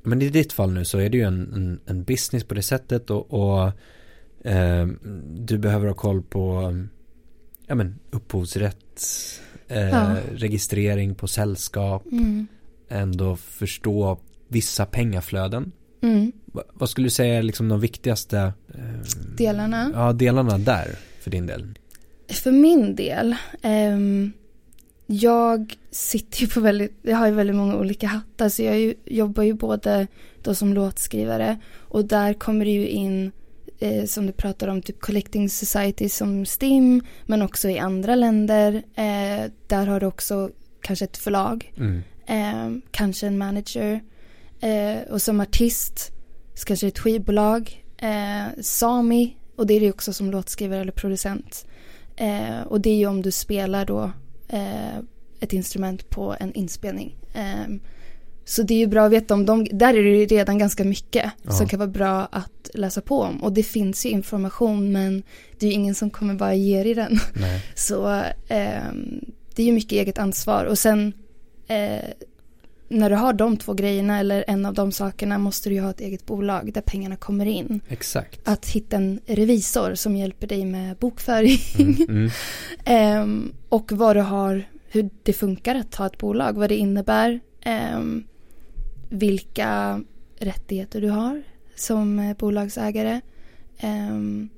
[0.03, 2.61] men i ditt fall nu så är det ju en, en, en business på det
[2.61, 3.71] sättet och, och
[4.43, 6.73] um, du behöver ha koll på
[7.67, 9.01] ja, men, upphovsrätt,
[9.67, 10.15] eh, ja.
[10.33, 12.47] registrering på sällskap, mm.
[12.89, 15.71] ändå förstå vissa pengaflöden.
[16.07, 16.31] Mm.
[16.73, 18.37] vad skulle du säga är liksom de viktigaste
[18.73, 18.81] eh,
[19.37, 19.91] delarna?
[19.93, 21.77] Ja, delarna där för din del.
[22.29, 23.97] För min del, eh,
[25.05, 28.93] jag sitter ju på väldigt, jag har ju väldigt många olika hattar så jag ju,
[29.05, 30.07] jobbar ju både
[30.43, 33.31] då som låtskrivare och där kommer det ju in
[33.79, 38.73] eh, som du pratar om, typ collecting society som STIM, men också i andra länder.
[38.73, 40.49] Eh, där har du också
[40.81, 42.03] kanske ett förlag, mm.
[42.25, 44.01] eh, kanske en manager.
[44.61, 46.11] Eh, och som artist,
[46.53, 51.65] så kanske ett skivbolag, eh, Sami, och det är det också som låtskrivare eller producent.
[52.15, 54.11] Eh, och det är ju om du spelar då
[55.39, 57.15] ett instrument på en inspelning.
[58.45, 60.83] Så det är ju bra att veta om dem, där är det ju redan ganska
[60.83, 61.51] mycket ja.
[61.51, 63.43] som kan vara bra att läsa på om.
[63.43, 65.23] Och det finns ju information men
[65.59, 67.19] det är ju ingen som kommer bara ge dig den.
[67.75, 68.13] Så
[68.47, 68.83] eh,
[69.55, 70.65] det är ju mycket eget ansvar.
[70.65, 71.13] Och sen
[71.67, 72.09] eh,
[72.87, 75.89] när du har de två grejerna eller en av de sakerna måste du ju ha
[75.89, 77.81] ett eget bolag där pengarna kommer in.
[77.87, 78.47] Exakt.
[78.47, 81.59] Att hitta en revisor som hjälper dig med bokföring.
[81.79, 81.95] Mm,
[82.85, 83.45] mm.
[83.45, 87.39] eh, och vad du har, hur det funkar att ha ett bolag, vad det innebär.
[87.95, 88.23] Um,
[89.09, 90.01] vilka
[90.39, 91.43] rättigheter du har
[91.75, 93.21] som eh, bolagsägare.
[93.83, 94.49] Um,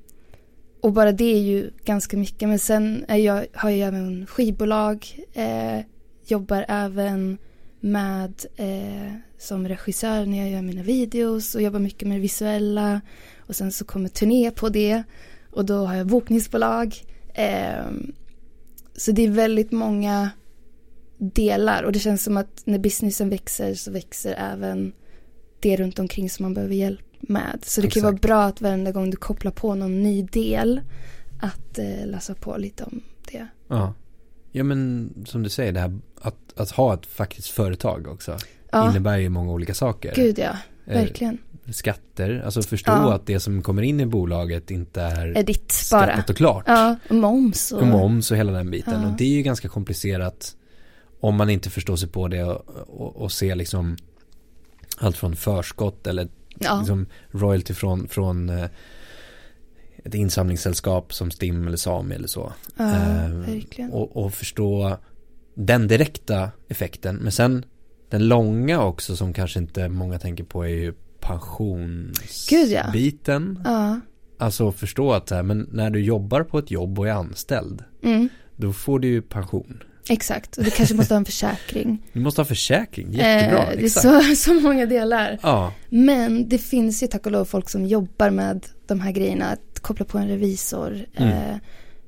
[0.82, 2.50] och bara det är ju ganska mycket.
[2.50, 5.08] Men sen är jag, har jag även skivbolag.
[5.34, 5.80] Eh,
[6.28, 7.38] jobbar även
[7.80, 13.02] med eh, som regissör när jag gör mina videos och jobbar mycket med det visuella.
[13.40, 15.04] Och sen så kommer turné på det.
[15.52, 16.96] Och då har jag bokningsbolag.
[17.34, 17.86] Eh,
[18.96, 20.30] så det är väldigt många
[21.18, 24.94] delar och det känns som att när businessen växer så växer även
[25.60, 27.60] det runt omkring som man behöver hjälp med.
[27.64, 27.94] Så det Exakt.
[27.94, 30.82] kan vara bra att varenda gång du kopplar på någon ny del
[31.42, 33.48] att eh, läsa på lite om det.
[33.68, 33.94] Ja.
[34.52, 38.38] Ja men som du säger det här att, att ha ett faktiskt företag också
[38.72, 38.90] ja.
[38.90, 40.14] innebär ju många olika saker.
[40.16, 41.38] Gud ja, eh, verkligen.
[41.66, 43.14] Eh, skatter, alltså förstå ja.
[43.14, 46.24] att det som kommer in i bolaget inte är, är ditt bara.
[46.30, 46.64] och klart.
[46.68, 47.72] Ja, och moms.
[47.72, 49.02] Och, och moms och hela den biten.
[49.02, 49.08] Ja.
[49.08, 50.56] Och det är ju ganska komplicerat
[51.20, 53.98] om man inte förstår sig på det och, och, och ser liksom
[54.98, 56.28] allt från förskott eller
[56.60, 56.78] ja.
[56.80, 58.66] liksom royalty från, från eh,
[60.06, 62.54] ett insamlingssällskap som STIM eller SAMI eller så.
[62.78, 63.32] Ja, eh,
[63.92, 64.98] och, och, förstå
[65.56, 67.16] den direkta effekten.
[67.16, 67.66] Men sen
[68.10, 73.62] den långa också som kanske inte många tänker på är ju pensionsbiten.
[73.66, 73.72] Ja.
[73.72, 74.00] ja.
[74.38, 78.30] Alltså förstå att men när du jobbar på ett jobb och är anställd mm.
[78.56, 79.84] då får du ju pension.
[80.10, 82.04] Exakt, och du kanske måste ha en försäkring.
[82.14, 83.72] Du måste ha försäkring, jättebra.
[83.72, 85.40] Eh, det är så, så många delar.
[85.42, 85.74] Ja.
[85.90, 89.58] Men det finns ju tack och lov folk som jobbar med de här grejerna.
[89.80, 91.30] Att koppla på en revisor mm.
[91.30, 91.56] eh,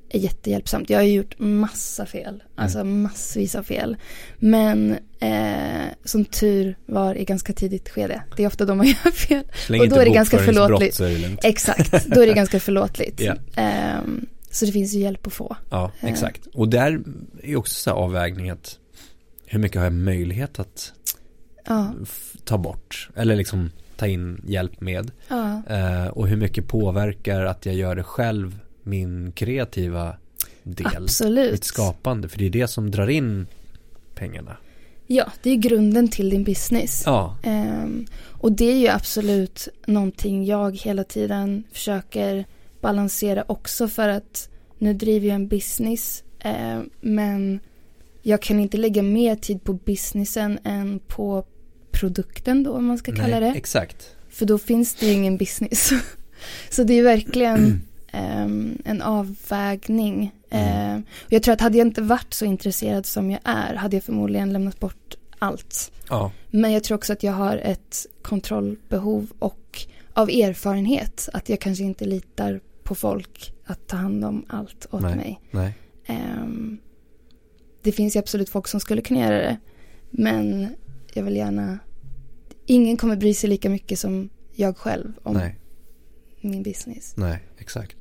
[0.10, 0.89] är jättehjälpsamt.
[0.89, 3.01] Jag har gjort massa fel, alltså mm.
[3.01, 3.97] massvis av fel.
[4.39, 8.23] Men eh, som tur var i ganska tidigt skede.
[8.38, 9.43] Det är ofta då man gör fel.
[9.53, 11.01] Släng och då är det ganska förlåtligt.
[11.43, 13.21] Exakt, då är det ganska förlåtligt.
[13.21, 13.38] yeah.
[13.55, 14.01] eh,
[14.49, 15.55] så det finns ju hjälp att få.
[15.69, 16.10] Ja, eh.
[16.10, 16.47] exakt.
[16.53, 17.01] Och där
[17.43, 18.77] är också så här avvägning att
[19.45, 20.93] hur mycket har jag möjlighet att
[21.65, 21.93] ja.
[22.43, 23.69] ta bort eller liksom
[24.01, 25.11] ta in hjälp med.
[25.27, 25.61] Ja.
[25.69, 30.15] Eh, och hur mycket påverkar att jag gör det själv min kreativa
[30.63, 30.87] del.
[30.97, 31.51] Absolut.
[31.51, 32.29] Mitt skapande.
[32.29, 33.47] För det är det som drar in
[34.15, 34.57] pengarna.
[35.07, 37.03] Ja, det är grunden till din business.
[37.05, 37.37] Ja.
[37.43, 38.05] Ehm,
[38.41, 42.45] och det är ju absolut någonting jag hela tiden försöker
[42.81, 47.59] balansera också för att nu driver jag en business eh, men
[48.21, 51.45] jag kan inte lägga mer tid på businessen än på
[51.91, 53.58] produkten då om man ska kalla Nej, det.
[53.58, 54.15] exakt.
[54.30, 55.89] För då finns det ju ingen business.
[56.69, 60.32] Så det är verkligen ehm, en avvägning.
[60.49, 60.95] Mm.
[60.95, 63.95] Eh, och jag tror att hade jag inte varit så intresserad som jag är hade
[63.95, 65.91] jag förmodligen lämnat bort allt.
[66.10, 66.32] Ja.
[66.49, 71.84] Men jag tror också att jag har ett kontrollbehov och av erfarenhet att jag kanske
[71.84, 75.15] inte litar på folk att ta hand om allt åt Nej.
[75.15, 75.39] mig.
[75.51, 75.73] Nej.
[76.06, 76.77] Ehm,
[77.82, 79.58] det finns ju absolut folk som skulle kunna göra det.
[80.10, 80.75] Men
[81.15, 81.80] jag vill gärna,
[82.65, 85.60] ingen kommer bry sig lika mycket som jag själv om Nej.
[86.41, 87.13] min business.
[87.17, 87.97] Nej, exakt.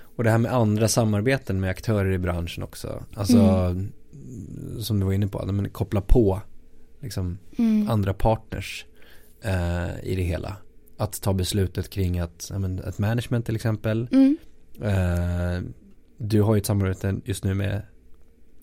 [0.00, 3.04] Och det här med andra samarbeten med aktörer i branschen också.
[3.14, 3.92] Alltså, Mm.
[4.80, 6.40] som du var inne på, men koppla på
[7.00, 7.90] liksom Mm.
[7.90, 8.86] andra partners
[9.42, 10.56] eh, i det hela.
[10.96, 14.08] Att ta beslutet kring att, men, ett management till exempel.
[14.12, 14.36] Mm.
[14.82, 15.62] Eh,
[16.18, 17.82] du har ju ett samarbete just nu med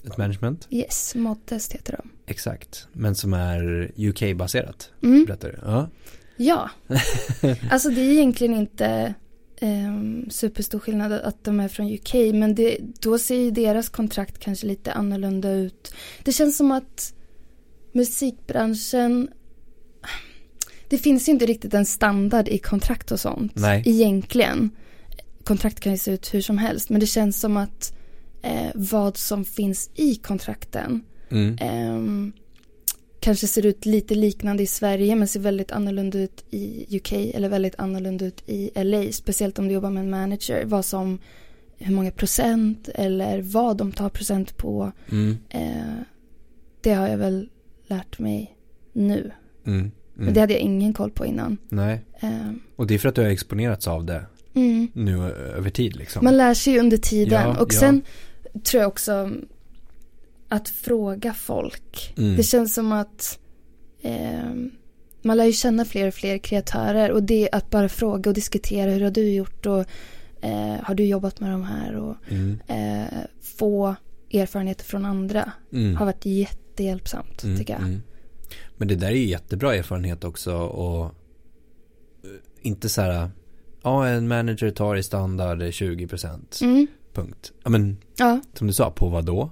[0.07, 0.67] ett management.
[0.69, 2.09] Yes, modtest heter de.
[2.31, 2.87] Exakt.
[2.91, 4.91] Men som är UK-baserat.
[5.03, 5.25] Mm.
[5.25, 5.59] Berättar du?
[5.61, 5.89] Ja.
[6.37, 6.69] Ja,
[7.71, 9.13] alltså det är egentligen inte
[9.61, 14.39] um, superstor skillnad att de är från UK men det, då ser ju deras kontrakt
[14.39, 15.93] kanske lite annorlunda ut.
[16.23, 17.13] Det känns som att
[17.91, 19.29] musikbranschen
[20.89, 23.83] det finns ju inte riktigt en standard i kontrakt och sånt Nej.
[23.85, 24.69] egentligen.
[25.43, 27.95] Kontrakt kan ju se ut hur som helst men det känns som att
[28.45, 31.57] eh, vad som finns i kontrakten Mm.
[31.61, 32.33] Ehm,
[33.19, 37.49] kanske ser ut lite liknande i Sverige men ser väldigt annorlunda ut i UK eller
[37.49, 39.11] väldigt annorlunda ut i LA.
[39.11, 40.65] Speciellt om du jobbar med en manager.
[40.65, 41.19] Vad som,
[41.77, 44.91] hur många procent eller vad de tar procent på.
[45.11, 45.37] Mm.
[45.49, 46.01] Eh,
[46.81, 47.49] det har jag väl
[47.87, 48.57] lärt mig
[48.93, 49.31] nu.
[49.65, 49.79] Mm.
[49.79, 49.91] Mm.
[50.13, 51.57] Men det hade jag ingen koll på innan.
[51.69, 52.01] Nej.
[52.19, 54.87] Ehm, Och det är för att du har exponerats av det mm.
[54.93, 56.23] nu över tid liksom.
[56.23, 57.41] Man lär sig ju under tiden.
[57.41, 57.79] Ja, och ja.
[58.63, 59.31] Tror jag också
[60.49, 62.13] att fråga folk.
[62.17, 62.35] Mm.
[62.35, 63.39] Det känns som att
[64.01, 64.71] ehm,
[65.21, 67.11] man lär ju känna fler och fler kreatörer.
[67.11, 69.85] Och det att bara fråga och diskutera hur har du gjort och
[70.41, 72.59] eh, har du jobbat med de här och Mm.
[72.67, 73.95] eh, få
[74.33, 75.95] erfarenheter från andra Mm.
[75.95, 77.81] har varit jättehjälpsamt Mm, tycker jag.
[77.81, 78.01] mm.
[78.77, 81.05] Men det där är ju jättebra erfarenhet också och
[82.23, 82.29] eh,
[82.61, 83.29] inte så här,
[83.83, 86.87] ja en manager tar i standard 20% Mm.
[87.15, 87.51] Punkt.
[87.63, 89.49] Ja men Ja, som du sa, på vad då?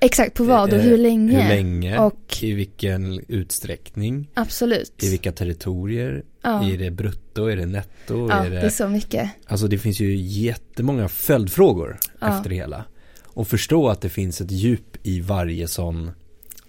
[0.00, 0.34] exakt.
[0.34, 1.42] På vad och Eh, hur länge?
[1.42, 1.98] Hur länge?
[1.98, 4.30] Och I vilken utsträckning?
[4.34, 5.02] absolut.
[5.02, 6.24] I vilka territorier?
[6.42, 7.44] Ja, Är det brutto?
[7.46, 8.28] Är det netto?
[8.30, 8.62] ja är det det...
[8.66, 9.30] är så mycket.
[9.46, 12.36] Alltså det finns ju jättemånga följdfrågor Ja.
[12.38, 12.84] efter det hela.
[13.24, 16.10] Och förstå att det finns ett djup i varje sån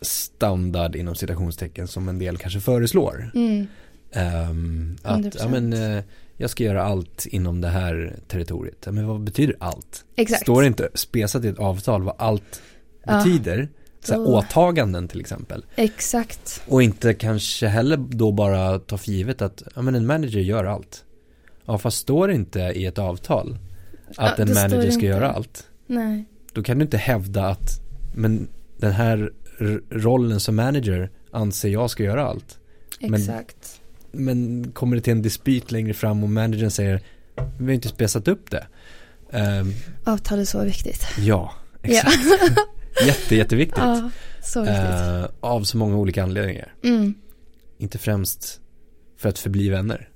[0.01, 3.31] standard inom citationstecken som en del kanske föreslår.
[3.35, 3.67] Mm.
[4.11, 5.35] Ehm, att, 100%.
[5.39, 5.73] ja men
[6.37, 8.87] jag ska göra allt inom det här territoriet.
[8.91, 10.05] Men vad betyder allt?
[10.15, 10.41] Exakt.
[10.41, 12.61] Står det inte spesat i ett avtal vad allt
[13.03, 13.17] Ja.
[13.17, 13.69] betyder?
[14.03, 14.37] Så här, Oh.
[14.37, 15.65] åtaganden till exempel.
[15.75, 16.61] Exakt.
[16.67, 20.65] Och inte kanske heller då bara ta för givet att ja, men en manager gör
[20.65, 21.03] allt.
[21.65, 23.57] Ja fast står det inte i ett avtal
[24.17, 25.67] att Ja, en manager ska göra allt.
[25.87, 26.25] Nej.
[26.53, 27.81] Då kan du inte hävda att
[28.15, 28.47] men
[28.77, 29.31] den här
[29.89, 32.59] rollen som manager anser jag ska göra allt.
[32.99, 33.09] Exakt.
[33.11, 33.86] Men
[34.73, 37.01] kommer det till en dispyt längre fram och managern säger
[37.59, 38.67] vi har inte spesat upp det.
[39.31, 41.07] Ehm, Avtal är så viktigt.
[41.19, 42.17] ja, exakt.
[43.05, 43.77] Jätte, jätteviktigt.
[43.77, 44.09] Ja,
[44.43, 44.79] så viktigt.
[44.79, 46.73] Eh, av så många olika anledningar.
[46.83, 47.13] Mm,
[47.77, 48.59] Inte främst
[49.17, 50.09] för att förbli vänner.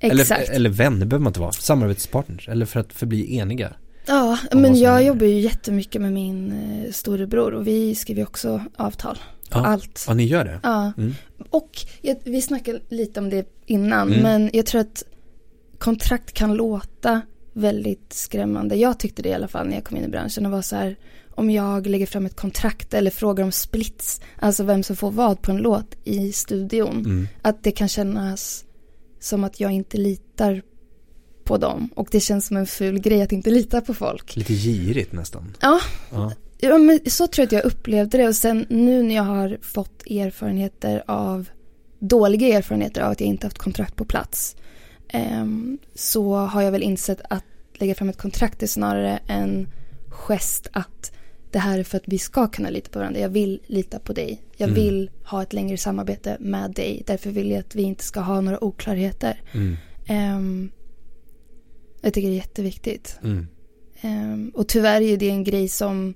[0.00, 0.30] exakt.
[0.30, 1.52] Eller, eller vänner behöver man inte vara.
[1.52, 2.48] Samarbetspartners.
[2.48, 3.72] Eller för att förbli eniga.
[4.06, 5.06] Ja, men jag händer.
[5.06, 9.16] jobbar ju jättemycket med min eh, storebror och vi skriver också avtal
[9.50, 9.66] på Ja.
[9.66, 10.04] allt.
[10.08, 10.60] Ja, ni gör det?
[10.62, 11.14] Ja, Mm.
[11.50, 14.22] och jag, vi snackade lite om det innan, Mm.
[14.22, 15.02] men jag tror att
[15.78, 17.20] kontrakt kan låta
[17.52, 18.76] väldigt skrämmande.
[18.76, 20.76] Jag tyckte det i alla fall när jag kom in i branschen och var så
[20.76, 20.96] här,
[21.34, 25.42] om jag lägger fram ett kontrakt eller frågar om splits, alltså vem som får vad
[25.42, 27.28] på en låt i studion, Mm.
[27.42, 28.64] att det kan kännas
[29.20, 30.62] som att jag inte litar
[31.44, 31.90] på dem.
[31.96, 34.36] Och det känns som en ful grej att inte lita på folk.
[34.36, 35.56] Lite girigt nästan.
[35.60, 35.80] Ja,
[36.12, 36.32] Ja.
[36.60, 38.28] ja men så tror jag att jag upplevde det.
[38.28, 41.48] Och sen nu när jag har fått erfarenheter av,
[41.98, 44.56] dåliga erfarenheter av att jag inte haft kontrakt på plats.
[45.08, 49.68] ehm, så har jag väl insett att lägga fram ett kontrakt är snarare en
[50.08, 51.12] gest att
[51.50, 53.20] det här är för att vi ska kunna lita på varandra.
[53.20, 54.42] Jag vill lita på dig.
[54.56, 54.82] Jag Mm.
[54.82, 57.02] vill ha ett längre samarbete med dig.
[57.06, 59.40] Därför vill jag att vi inte ska ha några oklarheter.
[59.52, 59.76] Mm.
[60.06, 60.70] Ehm,
[62.02, 63.18] jag tycker det är jätteviktigt.
[63.22, 63.46] Mm.
[64.00, 66.14] Ehm, och tyvärr är det en grej som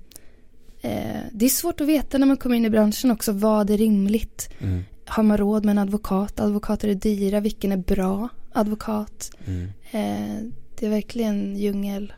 [0.81, 3.77] Eh, det är svårt att veta när man kommer in i branschen också vad är
[3.77, 4.49] rimligt.
[4.59, 4.83] Mm.
[5.05, 6.39] Har man råd med en advokat?
[6.39, 9.31] Advokater är dyra, vilken är bra advokat?
[9.45, 9.63] Mm.
[9.91, 10.43] Eh,
[10.79, 12.13] det är verkligen djungel.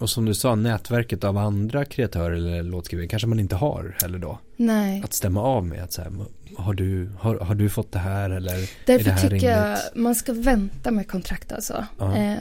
[0.00, 4.18] Och som du sa, nätverket av andra kreatörer eller låtskrivare kanske man inte har heller
[4.18, 4.38] då.
[4.56, 5.02] Nej.
[5.04, 6.12] Att stämma av med att så här,
[6.56, 9.42] har du, har, har du fått det här eller är Därför det här tycker rimligt?
[9.42, 11.86] jag man ska vänta med kontrakt alltså.
[11.98, 12.16] Ja.
[12.16, 12.36] Eh,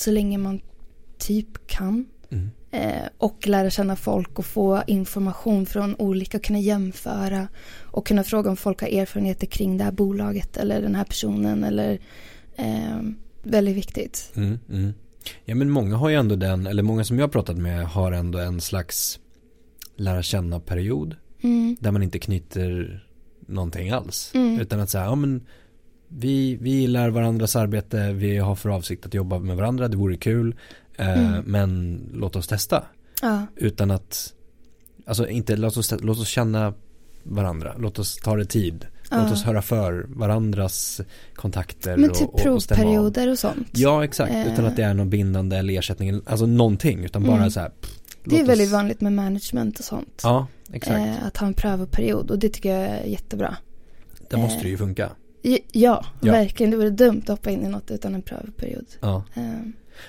[0.00, 0.60] så länge man
[1.18, 2.06] typ kan.
[2.30, 2.50] Mm.
[2.70, 7.48] Eh, och lära känna folk och få information från olika och kunna jämföra.
[7.80, 11.64] Och kunna fråga om folk har erfarenheter kring det här bolaget eller den här personen
[11.64, 11.98] eller
[12.56, 13.00] eh,
[13.42, 14.32] väldigt viktigt.
[14.34, 14.92] Mm, mm.
[15.44, 18.12] Ja men många har ju ändå den, eller många som jag har pratat med har
[18.12, 19.20] ändå en slags
[19.96, 21.16] lära känna period.
[21.40, 21.76] Mm.
[21.80, 23.04] Där man inte knyter
[23.46, 24.30] någonting alls.
[24.34, 24.60] Mm.
[24.60, 25.46] Utan att säga, ja men
[26.08, 30.16] vi, vi gillar varandras arbete, vi har för avsikt att jobba med varandra, det vore
[30.16, 30.54] kul.
[30.96, 31.42] Eh, Mm.
[31.46, 32.84] Men låt oss testa.
[33.22, 34.34] Ja, Utan att,
[35.06, 36.74] alltså inte låt oss, låt oss känna
[37.22, 38.86] varandra, låt oss ta det tid.
[39.10, 39.32] Låt ja.
[39.32, 41.00] oss höra för varandras
[41.34, 43.68] kontakter Men typ och, och, och provperioder och sånt.
[43.72, 44.52] Ja exakt, Eh.
[44.52, 47.50] utan att det är någon bindande eller ersättning, alltså någonting, utan bara Mm.
[47.50, 47.68] så här.
[47.68, 50.20] pff, det är låt väldigt oss- vanligt med management och sånt.
[50.22, 50.96] Ja, exakt.
[50.98, 53.56] Eh, att ha en prövoperiod och det tycker jag är jättebra.
[54.30, 54.70] det måste eh.
[54.70, 55.10] ju funka.
[55.72, 56.32] Ja, Ja.
[56.32, 56.70] verkligen.
[56.70, 58.86] Det vore dumt att hoppa in i något utan en prövoperiod.
[59.00, 59.24] Ja.
[59.36, 59.42] Eh,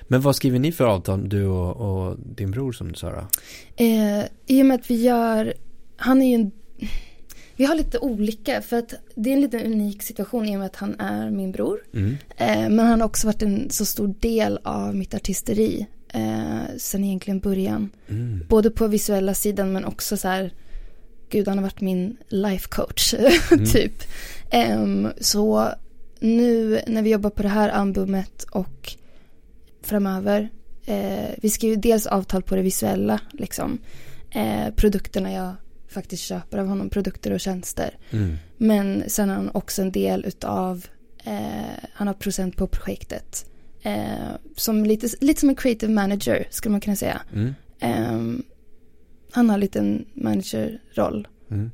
[0.08, 1.76] Men vad skriver ni för avtal, du och,
[2.10, 3.28] och din bror som du sa då?
[3.84, 5.54] Eh, I och med att vi gör,
[5.98, 6.52] han är ju en,
[7.56, 10.66] vi har lite olika för att det är en lite unik situation i och med
[10.66, 11.80] att han är min bror.
[11.94, 12.18] Mm.
[12.38, 17.04] Eh, men han har också varit en så stor del av mitt artisteri eh, sen
[17.04, 17.90] egentligen början.
[18.10, 18.46] Mm.
[18.50, 20.54] Både på visuella sidan men också så här,
[21.30, 23.14] gud han har varit min life coach
[23.52, 23.66] Mm.
[23.66, 23.94] typ.
[24.50, 25.70] Ehm, så
[26.20, 28.96] nu när vi jobbar på det här albumet och
[29.82, 30.50] framöver,
[30.86, 33.80] eh, vi skriver dels avtal på det visuella, liksom.
[34.32, 35.54] Eh, produkterna jag
[35.90, 37.98] faktiskt köper av honom, produkter och tjänster.
[38.12, 38.36] Mm.
[38.58, 40.86] Men sen har han också en del utav,
[41.24, 43.46] eh, han har procent på projektet.
[43.82, 47.22] Eh, som lite, lite som en creative manager skulle man kunna säga.
[47.34, 47.54] Mm.
[47.80, 48.44] Ehm,
[49.32, 51.28] han har lite en managerroll.
[51.52, 51.72] Mm.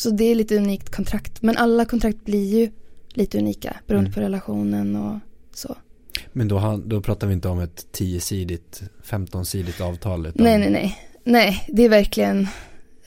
[0.00, 1.42] Så det är lite unikt kontrakt.
[1.42, 2.70] Men alla kontrakt blir ju
[3.12, 4.14] lite unika beroende Mm.
[4.14, 5.18] på relationen och
[5.54, 5.76] så.
[6.32, 10.26] Men då, då pratar vi inte om ett 10-sidigt, 15-sidigt avtal.
[10.26, 10.98] Utan, Nej, nej, nej.
[11.24, 12.48] Nej, det är verkligen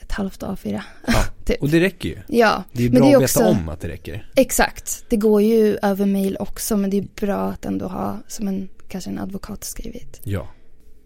[0.00, 0.80] ett halvt A4.
[1.06, 1.12] Ja.
[1.44, 1.62] typ.
[1.62, 2.18] Och det räcker ju.
[2.26, 4.30] Ja, Det är Men bra det är att också- veta om att det räcker.
[4.36, 5.04] exakt.
[5.08, 8.68] Det går ju över mail också, men det är bra att ändå ha som en,
[8.88, 10.20] kanske en advokat skrivit.
[10.24, 10.48] Ja.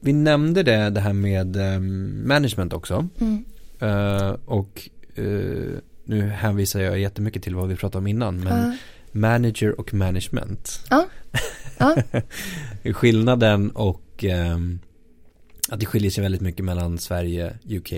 [0.00, 3.08] Vi nämnde det, det här med ehm, management också.
[3.20, 3.44] Mm.
[3.80, 8.40] Eh, och eh, nu hänvisar jag jättemycket till vad vi pratade om innan.
[8.40, 8.76] Men Ja.
[9.12, 10.80] manager och management.
[10.90, 11.06] Ja.
[11.78, 11.96] Ja.
[12.92, 14.78] Skillnaden och ehm,
[15.68, 17.92] att det skiljer sig väldigt mycket mellan Sverige, UK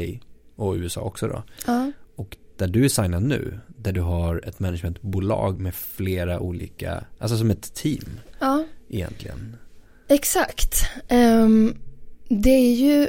[0.56, 1.42] och USA också då.
[1.66, 1.92] ja.
[2.16, 7.37] Och där du är signad nu, där du har ett managementbolag med flera olika, alltså
[7.38, 8.64] som ett team ja.
[8.88, 9.56] egentligen.
[10.09, 10.85] Exakt.
[11.09, 11.74] Ehm,
[12.28, 13.09] det är ju,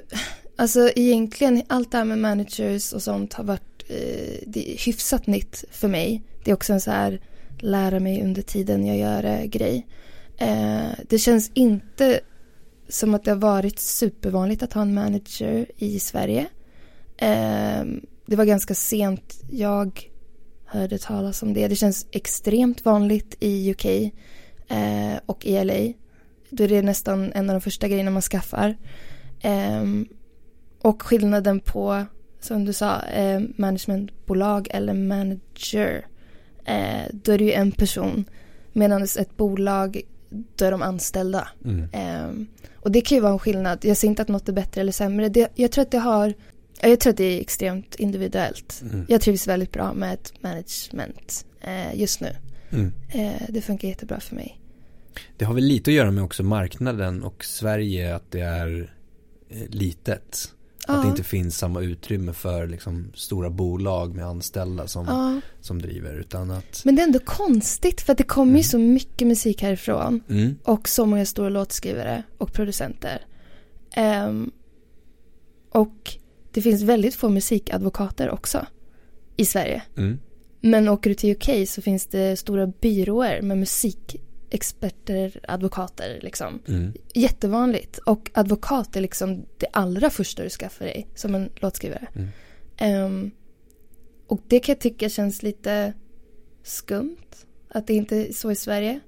[0.56, 4.78] alltså egentligen allt det här med managers och sånt har varit eh, Eh, det är
[4.86, 6.24] hyfsat nytt för mig.
[6.44, 7.22] Det är också en så här
[7.60, 9.88] lära mig under tiden jag gör det grej.
[10.38, 12.20] Eh, det känns inte
[12.90, 16.48] som att det har varit supervanligt att ha en manager i Sverige.
[17.18, 17.84] Eh,
[18.26, 20.10] det var ganska sent jag
[20.66, 21.68] hörde talas om det.
[21.68, 25.94] Det känns extremt vanligt i UK eh, och i LA.
[26.50, 28.78] Då är det nästan en av de första grejerna man skaffar.
[30.82, 32.06] Och skillnaden på,
[32.42, 36.06] som du sa, eh, managementbolag eller manager.
[36.66, 38.26] Eh, då är det ju en person.
[38.74, 40.02] Medan ett bolag,
[40.56, 41.48] då är de anställda.
[41.66, 41.90] Mm.
[41.94, 43.86] Ehm, och det kan ju vara en skillnad.
[43.86, 45.30] Jag säger inte att något är bättre eller sämre.
[45.30, 46.34] Det, jag tror att det har,
[46.82, 48.82] ja, jag tror att det är extremt individuellt.
[48.92, 49.06] Mm.
[49.10, 52.36] Jag trivs väldigt bra med ett management eh, just nu.
[52.72, 52.92] Mm.
[53.10, 54.58] Eh, det funkar jättebra för mig.
[55.38, 58.92] Det har väl lite att göra med också marknaden och Sverige att det är
[59.50, 59.70] eh,
[60.88, 60.96] litet.
[60.96, 65.42] Att det inte finns samma utrymme för liksom stora bolag med anställda som, ja.
[65.62, 68.58] som driver utan att Men det är ändå konstigt för att det kommer Mm.
[68.58, 70.22] ju så mycket musik härifrån.
[70.30, 73.26] mm, Och så många stora låtskrivare och producenter.
[73.96, 74.52] Ehm,
[75.70, 76.18] och
[76.52, 78.66] det finns väldigt få musikadvokater också
[79.38, 79.82] i Sverige.
[79.98, 80.20] mm,
[80.62, 83.58] Men åker du till UK så finns det stora byråer med
[84.52, 86.60] musikexperter, advokater liksom.
[86.68, 87.98] mm, Jättevanligt.
[87.98, 92.08] Och advokat är liksom det allra första du skaffar dig som en låtskrivare.
[92.14, 92.28] Mm.
[92.78, 93.32] Ehm,
[94.28, 95.94] och det kan jag tycka känns lite
[96.64, 97.46] skumt.
[97.70, 99.00] Att det inte är så i Sverige.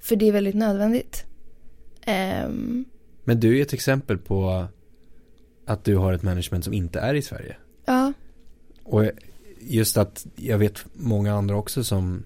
[0.00, 1.24] För det är väldigt nödvändigt.
[2.06, 2.84] Ehm,
[3.24, 4.66] Men du är ett exempel på
[5.66, 7.56] att du har ett management som inte är i Sverige.
[7.86, 8.12] Ja.
[8.84, 9.04] Och
[9.60, 12.24] just att jag vet många andra också som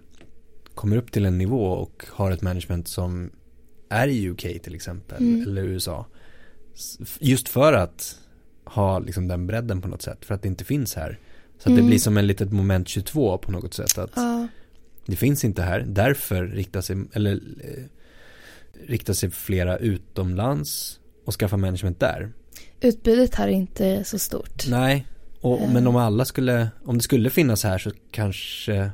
[0.81, 3.31] kommer upp till en nivå och har ett management som
[3.89, 5.43] är i UK till exempel Mm.
[5.43, 6.07] eller USA.
[7.19, 8.19] Just för att
[8.65, 11.19] ha liksom den bredden på något sätt för att det inte finns här.
[11.59, 11.87] Så att det Mm.
[11.87, 14.49] blir som en litet moment 22 på något sätt att Ja.
[15.07, 15.81] det finns inte här.
[15.89, 17.85] Därför riktar sig, eller eh,
[18.87, 22.33] riktar sig flera utomlands och skaffar management där.
[22.81, 24.69] Utbudet här är inte så stort.
[24.69, 25.07] Nej,
[25.41, 25.73] och, Eh.
[25.73, 28.91] men om alla skulle, om det skulle finnas här så kanske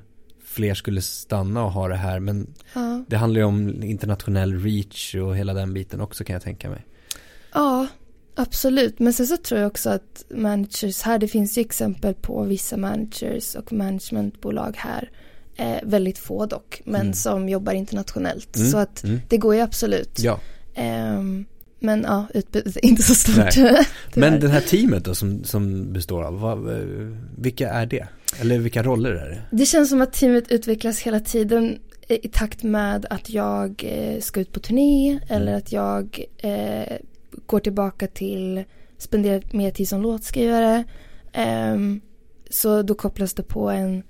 [0.57, 2.21] fler skulle stanna och ha det här.
[2.21, 3.05] Men Ja.
[3.09, 6.87] det handlar ju om internationell reach och hela den biten också kan jag tänka mig.
[7.55, 7.87] Ja,
[8.35, 8.99] absolut.
[8.99, 12.77] Men sen så tror jag också att managers här, det finns ju exempel på vissa
[12.77, 15.11] managers och managementbolag här,
[15.57, 17.15] eh, väldigt få dock, men Mm.
[17.15, 18.57] som jobbar internationellt.
[18.57, 19.21] Mm, Så att mm.
[19.29, 20.19] det går ju absolut.
[20.19, 20.41] Ja,
[20.79, 21.45] Ehm,
[21.79, 23.57] men ja, utbudet är inte så stort.
[24.15, 26.87] Men det här teamet då som, som består av, vad, eh,
[27.39, 28.07] vilka är det?
[28.41, 29.43] Eller vilka roller är det?
[29.57, 34.41] Det känns som att teamet utvecklas hela tiden i takt med att jag eh, ska
[34.41, 36.97] ut på turné eller att jag eh,
[37.47, 38.65] går tillbaka till
[38.99, 40.85] spendera mer tid som låtskrivare.
[41.33, 42.01] Ehm,
[42.51, 44.03] så då kopplas det på en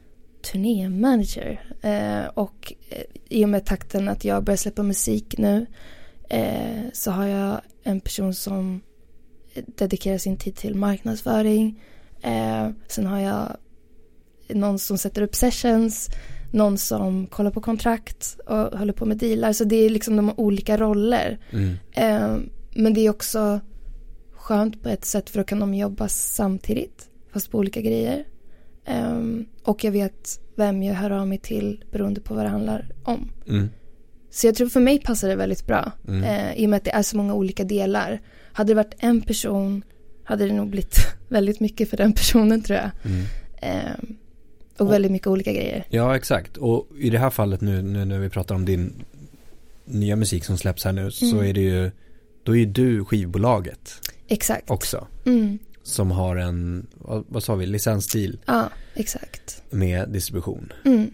[0.53, 1.61] turnémanager.
[1.83, 5.67] Eh, och eh, i och med takten att jag börjar släppa musik nu
[6.29, 8.81] eh, så har jag en person som
[9.55, 11.83] dedikerar sin tid till marknadsföring.
[12.22, 13.57] Eh, sen har jag
[14.49, 16.09] någon som sätter upp sessions,
[16.51, 19.53] någon som kollar på kontrakt och håller på med dealar.
[19.53, 21.39] Så det är liksom de olika roller.
[21.51, 21.74] Mm.
[21.93, 22.37] Eh,
[22.74, 23.61] men det är också
[24.33, 28.24] skönt på ett sätt för då kan de jobba samtidigt, fast på olika grejer.
[28.85, 29.20] Eh,
[29.62, 33.31] och jag vet vem jag hör av mig till beroende på vad det handlar om.
[33.49, 33.68] Mm.
[34.31, 35.93] Så jag tror för mig passar det väldigt bra.
[36.09, 36.24] Mm.
[36.24, 38.20] Eh, I och med att det är så många olika delar.
[38.53, 39.83] Hade det varit en person
[40.24, 40.97] hade det nog blivit
[41.29, 42.91] väldigt mycket för den personen tror jag.
[43.05, 43.24] Mm.
[43.62, 43.93] Eh,
[44.74, 45.85] och Och- väldigt mycket olika grejer.
[45.91, 46.57] Ja, exakt.
[46.57, 48.93] Och i det här fallet nu, nu när vi pratar om din
[49.85, 51.47] nya musik som släpps här nu så Mm.
[51.47, 51.91] är det ju,
[52.43, 53.93] då är ju du skivbolaget
[54.29, 54.70] Exakt.
[54.70, 55.07] också.
[55.27, 55.59] Mm.
[55.83, 59.62] Som har en, vad, vad sa vi, licensstil Ja, exakt.
[59.70, 60.72] med distribution.
[60.85, 61.11] Mm.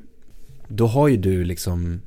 [0.69, 2.01] Då har ju du liksom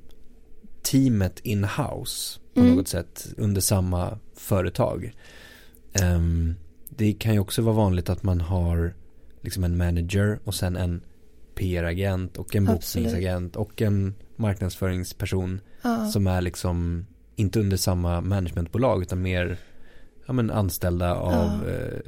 [0.86, 2.76] teamet in-house på Mm.
[2.76, 5.14] något sätt under samma företag.
[5.94, 6.56] Ehm,
[6.90, 8.94] det kan ju också vara vanligt att man har
[9.42, 11.02] liksom en manager och sen en
[11.56, 16.06] PR-agent och en bokningsagent och en marknadsföringsperson Ja.
[16.08, 17.06] som är liksom
[17.36, 19.58] inte under samma managementbolag utan mer
[20.26, 22.00] ja, men anställda av eh,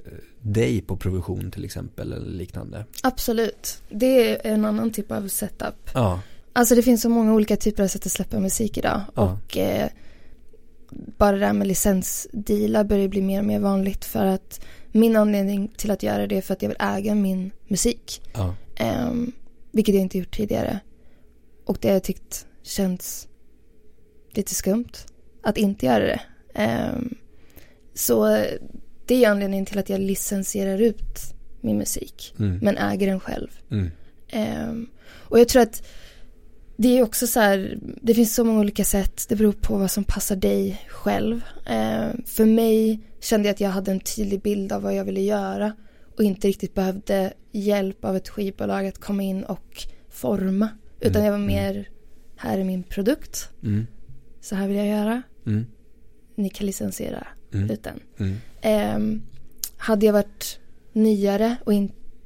[0.42, 2.86] dig på provision till exempel eller liknande.
[3.04, 3.82] Absolut.
[3.90, 5.90] Det är en annan typ av setup.
[5.94, 6.22] Ja,
[6.58, 9.02] Alltså det finns så många olika typer av sätt att släppa musik idag.
[9.16, 9.38] Ja.
[9.46, 9.90] Och eh,
[11.18, 15.68] bara det där med licensdealar börjar bli mer och mer vanligt för att min anledning
[15.78, 18.22] till att göra det är för att jag vill äga min musik.
[18.34, 19.32] ja, Ehm,
[19.72, 20.80] vilket jag inte gjort tidigare.
[21.66, 23.28] Och det har jag tyckt känns
[24.32, 24.92] lite skumt
[25.44, 26.22] att inte göra det.
[26.54, 27.16] Ehm,
[27.94, 28.26] så
[29.06, 31.20] det är anledningen till att jag licensierar ut
[31.62, 32.36] min musik.
[32.40, 33.48] mm, Men äger den själv.
[33.72, 33.92] mm,
[34.30, 35.84] Ehm, och jag tror att
[36.78, 39.92] det är också så här, det finns så många olika sätt, det beror på vad
[39.92, 41.42] som passar dig själv.
[41.66, 45.22] Ehm, för mig kände jag att jag hade en tydlig bild av vad jag ville
[45.22, 45.76] göra
[46.18, 50.70] och inte riktigt behövde hjälp av ett skivbolag att komma in och forma.
[51.00, 51.48] Utan Mm, jag var mm.
[51.48, 51.90] mer,
[52.36, 53.88] här är min produkt, mm,
[54.42, 55.66] så här vill jag göra, mm,
[56.36, 58.00] ni kan licensiera mm, ut den.
[58.62, 59.22] Ehm,
[59.78, 60.60] hade jag varit
[60.94, 61.74] nyare och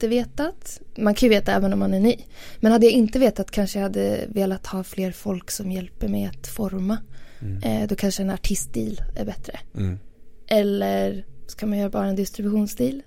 [0.04, 2.16] inte vetat, man kan ju veta även om man är ny,
[2.60, 6.26] men hade jag inte vetat kanske jag hade velat ha fler folk som hjälper mig
[6.26, 6.98] att forma.
[7.42, 9.60] mm, Eh, då kanske en artistdeal är bättre.
[9.78, 10.00] mm.
[10.48, 13.02] Eller så kan man göra bara en distributionsdeal.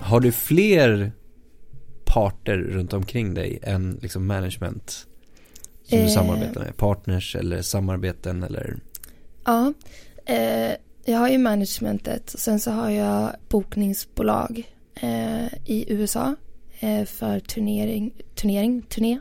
[0.00, 1.12] Har du fler
[2.04, 5.06] parter runt omkring dig än liksom management?
[5.82, 6.10] Som du Eh.
[6.10, 6.76] samarbetar med?
[6.76, 8.76] Partners eller samarbeten eller?
[9.44, 9.72] Ja,
[10.26, 10.72] eh,
[11.04, 12.30] jag har ju managementet.
[12.38, 16.34] Sen så har jag bokningsbolag eh, i USA
[16.80, 19.18] eh, för turnering, turnering, turné.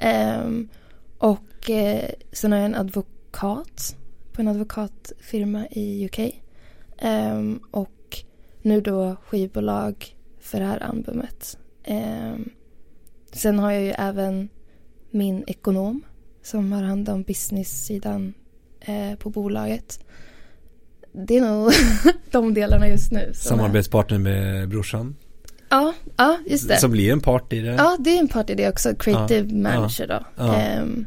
[0.00, 0.50] Eh,
[1.18, 3.96] och eh, sen har jag en advokat
[4.32, 6.18] på en advokatfirma i UK.
[6.98, 8.18] Ehm, och
[8.62, 11.58] nu då skivbolag för det här albumet.
[11.84, 12.50] Ehm,
[13.32, 14.48] sen har jag ju även
[15.10, 16.02] min ekonom
[16.42, 18.34] som har hand om business-sidan
[18.80, 20.04] eh, på bolaget.
[21.12, 21.72] Det är nog
[22.30, 23.30] de delarna just nu.
[23.34, 25.16] Samarbetspartner med brorsan?
[25.68, 26.76] Ja, ja, just det.
[26.76, 27.74] Som blir en part i det?
[27.74, 28.94] Ja, det är en part i det också.
[28.94, 30.24] Creative Ja, manager då.
[30.36, 30.56] ja.
[30.56, 31.06] Ehm,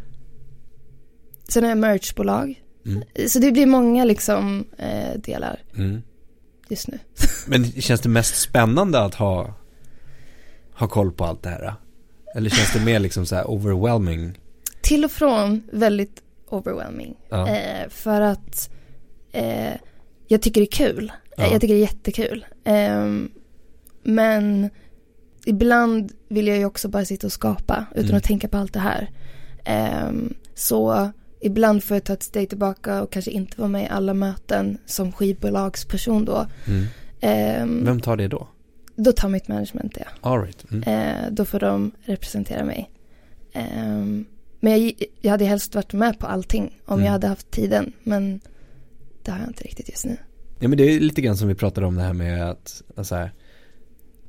[1.48, 3.04] sen har jag merchbolag Mm.
[3.28, 6.02] Så det blir många liksom eh, delar Mm.
[6.70, 7.00] just nu.
[7.48, 9.54] Men känns det mest spännande att ha,
[10.74, 11.74] ha koll på allt det här?
[12.36, 14.40] Eller känns det mer liksom så här overwhelming?
[14.82, 17.16] Till och från väldigt overwhelming.
[17.30, 17.50] Ja.
[17.50, 18.70] Eh, för att
[19.32, 19.74] eh,
[20.28, 21.12] jag tycker det är kul.
[21.38, 21.44] Ja.
[21.52, 22.46] Jag tycker det är jättekul.
[22.64, 23.32] Ehm,
[24.04, 24.70] men
[25.46, 28.18] ibland vill jag ju också bara sitta och skapa utan Mm.
[28.18, 29.10] att tänka på allt det här.
[29.66, 31.10] Ehm, så
[31.42, 34.78] ibland får jag ta ett steg tillbaka och kanske inte vara med i alla möten
[34.86, 36.46] som skivbolagsperson då.
[36.68, 36.86] Mm.
[37.22, 38.48] Ehm, Vem tar det då?
[38.96, 40.08] Då tar mitt management det.
[40.22, 40.72] All right.
[40.72, 40.84] Mm.
[40.84, 42.90] Eh, då får de representera mig.
[43.54, 44.26] Ehm,
[44.60, 47.06] men jag, jag hade helst varit med på allting om Mm.
[47.06, 47.94] jag hade haft tiden.
[48.04, 48.40] Men
[49.24, 50.18] det har jag inte riktigt just nu.
[50.60, 53.16] Ja men det är lite grann som vi pratade om det här med att, alltså
[53.16, 53.34] här,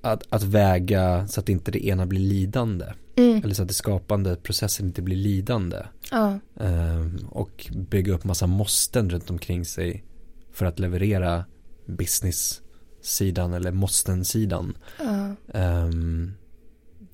[0.02, 2.84] att, att väga så att inte det ena blir lidande.
[3.16, 3.42] Mm.
[3.44, 5.76] Eller så att det skapande processen inte blir lidande.
[6.10, 10.04] Ja, Ehm, och bygga upp massa måsten runt omkring sig
[10.52, 11.44] för att leverera
[11.86, 14.76] business-sidan eller måsten-sidan.
[14.98, 16.32] ja, Ehm,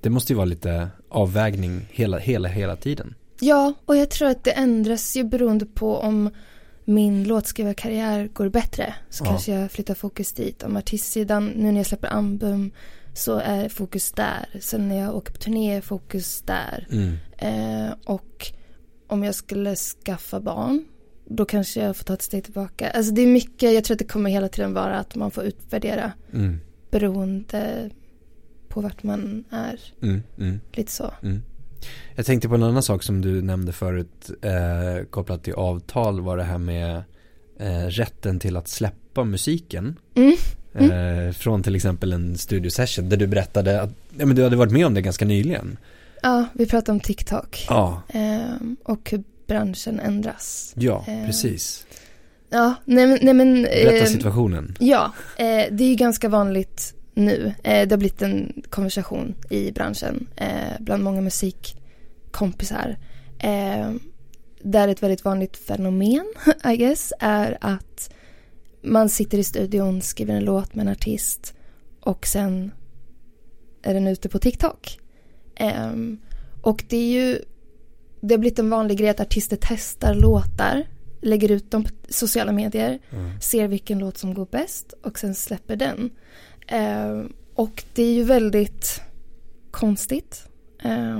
[0.00, 3.14] det måste ju vara lite avvägning hela, hela, hela tiden.
[3.40, 6.30] ja, och jag tror att det ändras ju beroende på om
[6.90, 8.94] min låtskrivarkarriär går bättre.
[9.10, 9.28] Så Ja.
[9.30, 10.62] kanske jag flyttar fokus dit.
[10.62, 12.70] Om artistsidan, nu när jag släpper album
[13.14, 14.48] så är fokus där.
[14.60, 16.86] Sen när jag åker på turné är fokus där.
[16.92, 17.16] Mm.
[17.38, 18.52] Eh, och
[19.06, 20.84] om jag skulle skaffa barn,
[21.24, 22.90] då kanske jag får ta ett steg tillbaka.
[22.90, 25.44] Alltså det är mycket, jag tror att det kommer hela tiden vara att man får
[25.44, 26.60] utvärdera Mm.
[26.90, 27.90] beroende
[28.68, 29.80] på vart man är.
[30.02, 30.22] Mm.
[30.38, 30.60] Mm.
[30.72, 31.12] Lite så.
[31.22, 31.42] Mm.
[32.14, 36.36] Jag tänkte på en annan sak som du nämnde förut eh, kopplat till avtal var
[36.36, 37.02] det här med
[37.58, 39.96] eh, rätten till att släppa musiken.
[40.14, 40.36] Mm.
[40.74, 44.72] Eh, från till exempel en studiosession där du berättade att ja, men du hade varit
[44.72, 45.76] med om det ganska nyligen.
[46.22, 47.66] Ja, vi pratar om TikTok.
[47.68, 48.40] Ja, Eh,
[48.84, 50.72] och hur branschen ändras.
[50.76, 51.86] ja Eh, precis.
[52.50, 54.76] Ja, nej nej, men Berätta eh, situationen.
[54.80, 57.54] Ja, eh, det är ju ganska vanligt nu.
[57.62, 62.96] Eh, det har blivit en konversation i branschen eh, bland många musikkompisar.
[63.38, 63.90] Eh,
[64.62, 66.32] där ett väldigt vanligt fenomen,
[66.64, 68.10] I guess, är att
[68.82, 71.54] man sitter i studion, skriver en låt med en artist
[72.00, 72.72] och sen
[73.82, 74.98] är den ute på TikTok.
[76.62, 77.38] Och det är ju,
[78.20, 80.86] det har blivit en vanlig grej att artister testar låtar,
[81.22, 83.40] lägger ut dem på sociala medier Mm.
[83.40, 86.10] ser vilken låt som går bäst och sen släpper den.
[86.70, 89.02] Eh, och det är ju väldigt
[89.70, 90.48] konstigt.
[90.82, 91.18] Eh,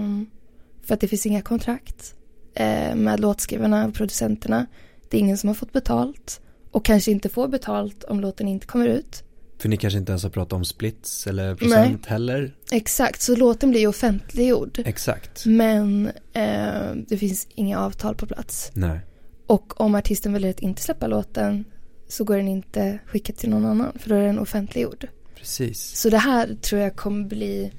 [0.82, 2.14] för att det finns inga kontrakt
[2.54, 4.66] eh, med låtskrivarna och producenterna.
[5.08, 6.40] Det är ingen som har fått betalt
[6.70, 9.24] och kanske inte får betalt om låten inte kommer ut.
[9.58, 12.54] För ni kanske inte ens har pratat om splits eller procent heller.
[12.70, 14.82] Exakt, så låten blir ju offentliggjord.
[14.84, 15.46] Exakt.
[15.46, 18.70] Men eh, det finns inga avtal på plats.
[18.74, 19.00] Nej.
[19.46, 21.64] Och om artisten väljer att inte släppa låten
[22.08, 25.08] så går den inte skicka till någon annan för då är den offentliggjord.
[25.40, 26.00] Precis.
[26.00, 27.72] Så det här tror jag kommer bli,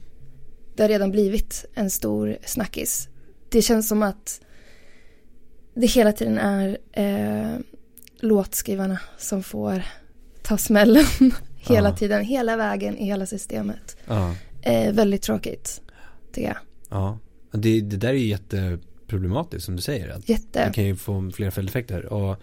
[0.75, 3.09] det har redan blivit en stor snackis.
[3.49, 4.41] Det känns som att
[5.73, 7.57] det hela tiden är eh,
[8.19, 9.83] låtskrivarna som får
[10.41, 11.05] ta smällen
[11.57, 11.95] hela Ja.
[11.97, 13.97] tiden, hela vägen i hela systemet.
[14.07, 14.35] Ja.
[14.61, 15.81] Eh, väldigt tråkigt,
[16.33, 16.57] tycker jag.
[16.89, 17.19] Ja.
[17.51, 20.09] Det, det där är ju jätteproblematiskt som du säger.
[20.09, 20.65] Att Jätte.
[20.67, 22.41] Det kan ju få flera följdeffekter och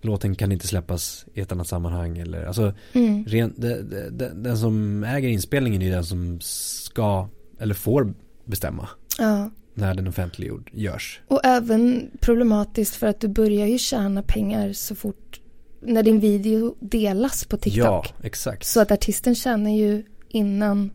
[0.00, 3.24] låten kan inte släppas i ett annat sammanhang eller alltså Mm.
[3.24, 7.28] ren, det, det, det, den som äger inspelningen är den som ska
[7.58, 8.88] eller får bestämma
[9.18, 9.50] Ja.
[9.74, 11.20] när den offentliggjord görs.
[11.28, 15.40] Och även problematiskt för att du börjar ju tjäna pengar så fort
[15.80, 17.84] när din video delas på TikTok.
[17.84, 18.66] Ja, exakt.
[18.66, 20.90] Så att artisten tjänar ju innan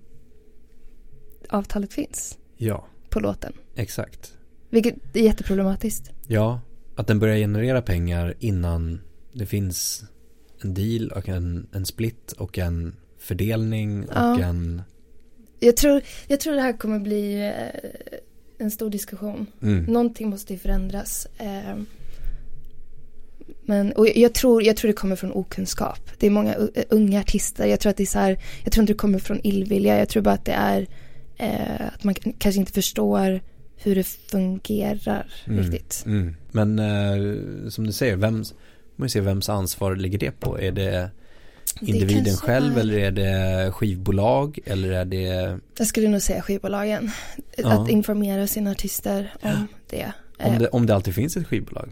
[1.50, 3.54] avtalet finns Ja, på låten.
[3.76, 4.34] exakt.
[4.70, 6.12] Vilket är jätteproblematiskt.
[6.28, 6.62] Ja,
[6.96, 9.02] att den börjar generera pengar innan
[9.34, 10.04] det finns
[10.62, 14.40] en deal och en, en split och en fördelning och Ja.
[14.44, 14.82] en
[15.60, 17.90] Jag tror, jag tror det här kommer bli eh,
[18.58, 19.46] en stor diskussion.
[19.62, 21.28] mm, Någonting måste ju förändras.
[21.38, 21.76] Eh,
[23.66, 26.00] men, och jag tror, jag tror det kommer från okunskap.
[26.20, 27.66] Det är många u- unga artister.
[27.66, 29.98] Jag tror att det är så här, jag tror inte det kommer från illvilja.
[30.00, 30.88] Jag tror bara att det är
[31.38, 33.42] eh, att man kanske inte förstår
[33.78, 35.60] hur det fungerar Mm.
[35.64, 36.04] riktigt.
[36.06, 36.36] Mm.
[36.52, 38.54] Men eh, som du säger, vems,
[38.96, 40.60] man se vems ansvar ligger det på?
[40.62, 41.10] Är det
[41.82, 46.42] individen kanske själv är- eller är det skivbolag eller är det Jag skulle nog säga
[46.42, 47.12] skivbolagen.
[47.58, 47.84] Ja.
[47.84, 50.12] Att informera sina artister om det.
[50.40, 51.90] om Eh, det, om det alltid finns ett skivbolag?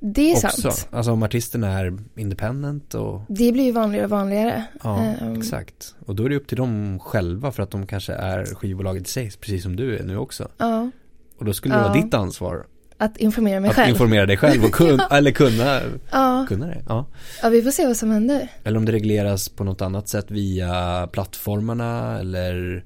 [0.00, 0.70] Det är också.
[0.70, 0.88] sant.
[0.90, 4.64] Alltså om artisten är independent och Det blir ju vanligare och vanligare.
[4.82, 5.94] ja, Ehm, exakt.
[6.06, 9.10] Och då är det upp till dem själva för att de kanske är skivbolaget i
[9.10, 10.48] sig, precis som du är nu också.
[10.58, 10.90] Ja,
[11.38, 11.88] Och då skulle det Ja.
[11.88, 12.66] vara ditt ansvar
[13.00, 13.88] att informera mig att själv.
[13.90, 15.80] informera dig själv och kun, eller kunna,
[16.12, 16.82] Ja, kunna det.
[16.88, 17.06] Ja.
[17.42, 18.48] ja, vi får se vad som händer.
[18.64, 22.84] Eller om det regleras på något annat sätt via plattformarna eller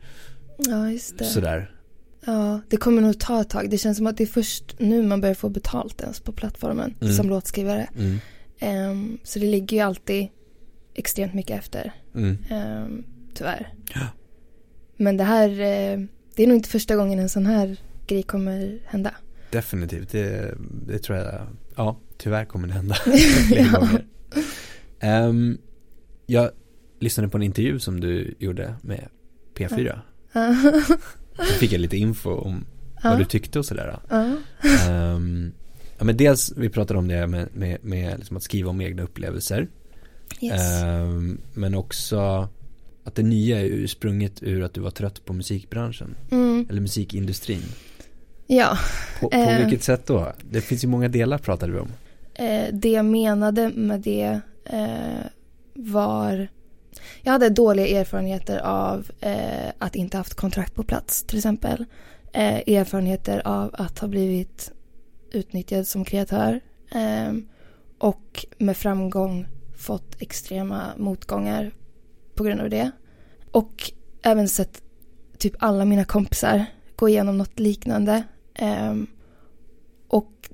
[0.59, 1.25] Ja, just det.
[1.25, 1.71] sådär.
[2.27, 3.71] Ja, det kommer nog ta ett tag.
[3.71, 6.95] Det känns som att det är först nu man börjar få betalt ens på plattformen
[7.01, 7.15] Mm.
[7.15, 7.89] som låtskrivare.
[7.99, 8.19] Mm.
[8.59, 10.29] Ehm, så det ligger ju alltid
[10.95, 12.39] extremt mycket efter, Mm.
[12.85, 13.05] um,
[13.35, 13.75] tyvärr.
[13.95, 14.01] Ja.
[14.97, 16.01] Men det här, eh,
[16.35, 19.15] det är nog inte första gången en sån här grej kommer hända.
[19.51, 20.55] Definitivt, det,
[20.87, 21.47] det tror jag,
[21.77, 22.97] ja, tyvärr kommer det hända
[23.51, 23.89] Ja.
[25.01, 25.59] Ehm,
[26.27, 26.51] jag
[27.01, 29.09] lyssnade på en intervju som du gjorde med
[29.55, 29.99] P4.
[30.33, 30.57] Ja.
[31.61, 32.65] Fick jag lite info om
[33.03, 33.11] Ja.
[33.11, 33.99] vad du tyckte och sådär.
[34.09, 34.17] Ja.
[34.89, 35.53] Ehm,
[35.99, 39.03] ja, men dels, vi pratade om det med, med, med liksom att skriva om egna
[39.03, 39.69] upplevelser.
[40.41, 40.83] Yes.
[40.83, 42.49] Ehm, men också
[43.05, 46.15] att det nya är sprunget ur att du var trött på musikbranschen.
[46.31, 46.67] Mm.
[46.71, 47.63] Eller musikindustrin.
[48.47, 48.79] Ja,
[49.21, 49.59] På, på Eh.
[49.59, 50.33] vilket sätt då?
[50.51, 51.89] Det finns ju många delar pratade vi om.
[52.35, 55.27] eh, det jag menade med det eh,
[55.75, 56.49] var
[57.23, 61.85] jag hade dåliga erfarenheter av eh, att inte haft kontrakt på plats till exempel.
[62.33, 64.73] Eh, erfarenheter av att ha blivit
[65.31, 66.61] utnyttjad som kreatör.
[66.91, 67.33] Eh,
[67.99, 69.47] och med framgång
[69.77, 71.71] fått extrema motgångar
[72.35, 72.91] på grund av det.
[73.51, 73.93] Och
[74.23, 74.83] även sett
[75.39, 76.65] typ alla mina kompisar
[76.97, 78.23] gå igenom något liknande.
[78.55, 78.95] Eh,
[80.09, 80.51] och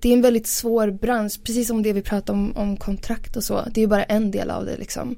[0.00, 3.44] det är en väldigt svår bransch, precis som det vi pratade om, om kontrakt och
[3.44, 3.64] så.
[3.70, 5.16] Det är ju bara en del av det liksom.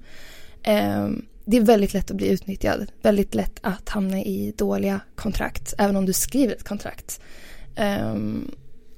[0.67, 2.93] Ehm, det är väldigt lätt att bli utnyttjad.
[3.03, 7.21] Väldigt lätt att hamna i dåliga kontrakt, även om du skriver ett kontrakt.
[7.77, 8.51] Ehm,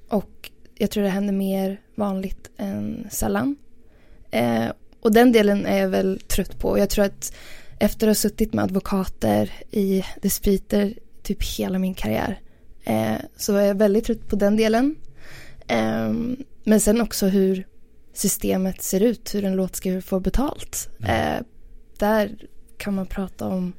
[0.08, 3.56] och jag tror det händer mer vanligt än sällan.
[4.30, 4.66] Eh,
[5.00, 6.78] och den delen är jag väl trött på.
[6.78, 7.32] Jag tror att
[7.78, 12.40] efter att ha suttit med advokater i dispyter typ hela min karriär
[13.36, 14.96] så är jag väldigt trött på den delen.
[15.66, 17.66] Ehm, men sen också hur
[18.14, 20.88] systemet ser ut, hur en låtskrivare får betalt.
[21.04, 21.42] Eh,
[21.98, 22.46] där
[22.76, 23.72] kan man prata om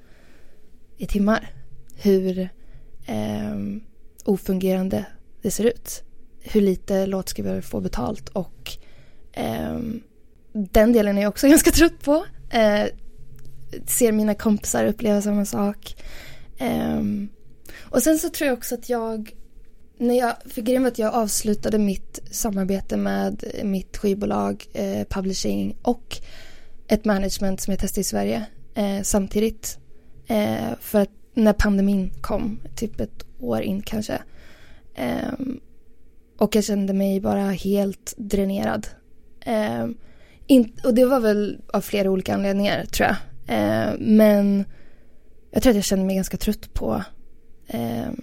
[0.97, 1.53] i timmar.
[1.95, 2.39] Hur
[3.05, 3.57] eh,
[4.25, 5.05] ofungerande
[5.41, 6.03] det ser ut.
[6.41, 8.71] Hur lite låtskrivare får betalt och
[9.31, 9.79] eh,
[10.53, 12.25] den delen är jag också ganska trött på.
[12.49, 12.85] Eh,
[13.85, 15.95] ser mina kompisar uppleva samma sak.
[16.57, 17.29] Ehm,
[17.79, 19.35] och sen så tror jag också att jag
[19.97, 25.77] när jag, för grejen var att jag avslutade mitt samarbete med mitt skivbolag, eh, publishing
[25.81, 26.17] och
[26.89, 29.77] ett management som jag testade i Sverige eh, samtidigt.
[30.27, 34.21] Eh, för att när pandemin kom, typ ett år in kanske.
[34.95, 35.59] Ehm,
[36.37, 38.87] och jag kände mig bara helt dränerad.
[39.45, 39.97] Ehm,
[40.47, 43.15] in, och det var väl av flera olika anledningar tror jag.
[43.47, 44.65] Ehm, men
[45.51, 47.03] jag tror att jag kände mig ganska trött på
[47.67, 48.21] ehm,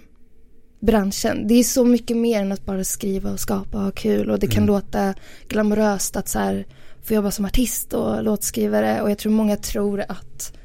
[0.79, 1.47] branschen.
[1.47, 4.39] Det är så mycket mer än att bara skriva och skapa och ha kul och
[4.39, 4.75] det kan Mm.
[4.75, 5.13] låta
[5.47, 6.65] glamoröst att så här
[7.03, 10.57] få jobba som artist och låtskrivare och jag tror många tror att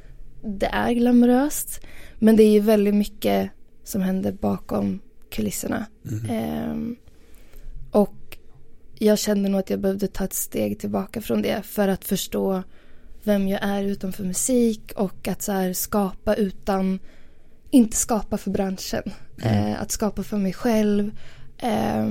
[0.43, 1.80] det är glamoröst
[2.18, 3.51] men det är ju väldigt mycket
[3.85, 5.87] som händer bakom kulisserna.
[6.03, 6.30] Mhm.
[6.30, 6.97] Ehm,
[7.91, 8.39] och
[8.99, 12.62] jag kände nog att jag behövde ta ett steg tillbaka från det för att förstå
[13.22, 16.99] vem jag är utanför musik och att så här skapa utan,
[17.70, 19.03] inte skapa för branschen.
[19.43, 19.72] Mm.
[19.72, 21.11] Eh, att skapa för mig själv,
[21.59, 22.07] eh,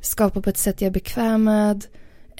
[0.00, 1.86] skapa på ett sätt jag är bekväm med,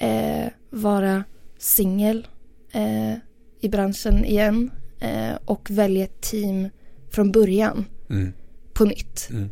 [0.01, 1.23] eh, vara
[1.59, 2.27] singel
[2.71, 3.13] eh,
[3.61, 6.69] i branschen igen eh, och välja ett team
[7.11, 8.33] från början Mm.
[8.73, 9.49] på nytt Mm.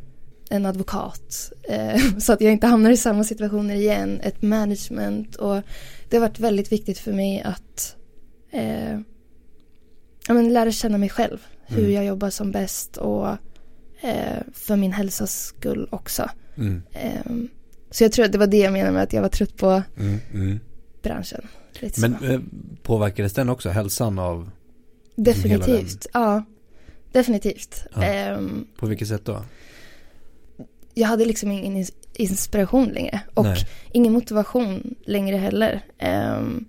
[0.49, 1.51] en advokat.
[1.69, 4.19] Eh, så att jag inte hamnar i samma situationer igen.
[4.23, 5.35] Ett management.
[5.35, 5.61] Och
[6.09, 7.95] det har varit väldigt viktigt för mig att
[8.51, 8.93] eh,
[10.27, 11.37] ja, men lära känna mig själv.
[11.65, 11.91] Hur Mm.
[11.91, 13.27] jag jobbar som bäst och
[14.01, 16.29] eh, för min hälsas skull också.
[16.57, 16.81] Mm.
[17.91, 19.83] Så jag tror att det var det jag menade med att jag var trött på
[19.97, 20.17] Mm.
[20.33, 20.59] Mm.
[21.03, 21.47] branschen.
[21.79, 22.39] Lite Men eh,
[22.83, 24.49] påverkades den också, hälsan av,
[25.15, 26.07] Definitivt.
[26.13, 26.43] Ja,
[27.11, 27.85] definitivt.
[27.95, 28.03] Ja.
[28.03, 29.43] Ehm, på vilket sätt då?
[30.93, 33.19] jag hade liksom ingen ins- inspiration längre.
[33.33, 33.67] Och Nej.
[33.91, 35.81] ingen motivation längre heller.
[35.97, 36.65] Ehm,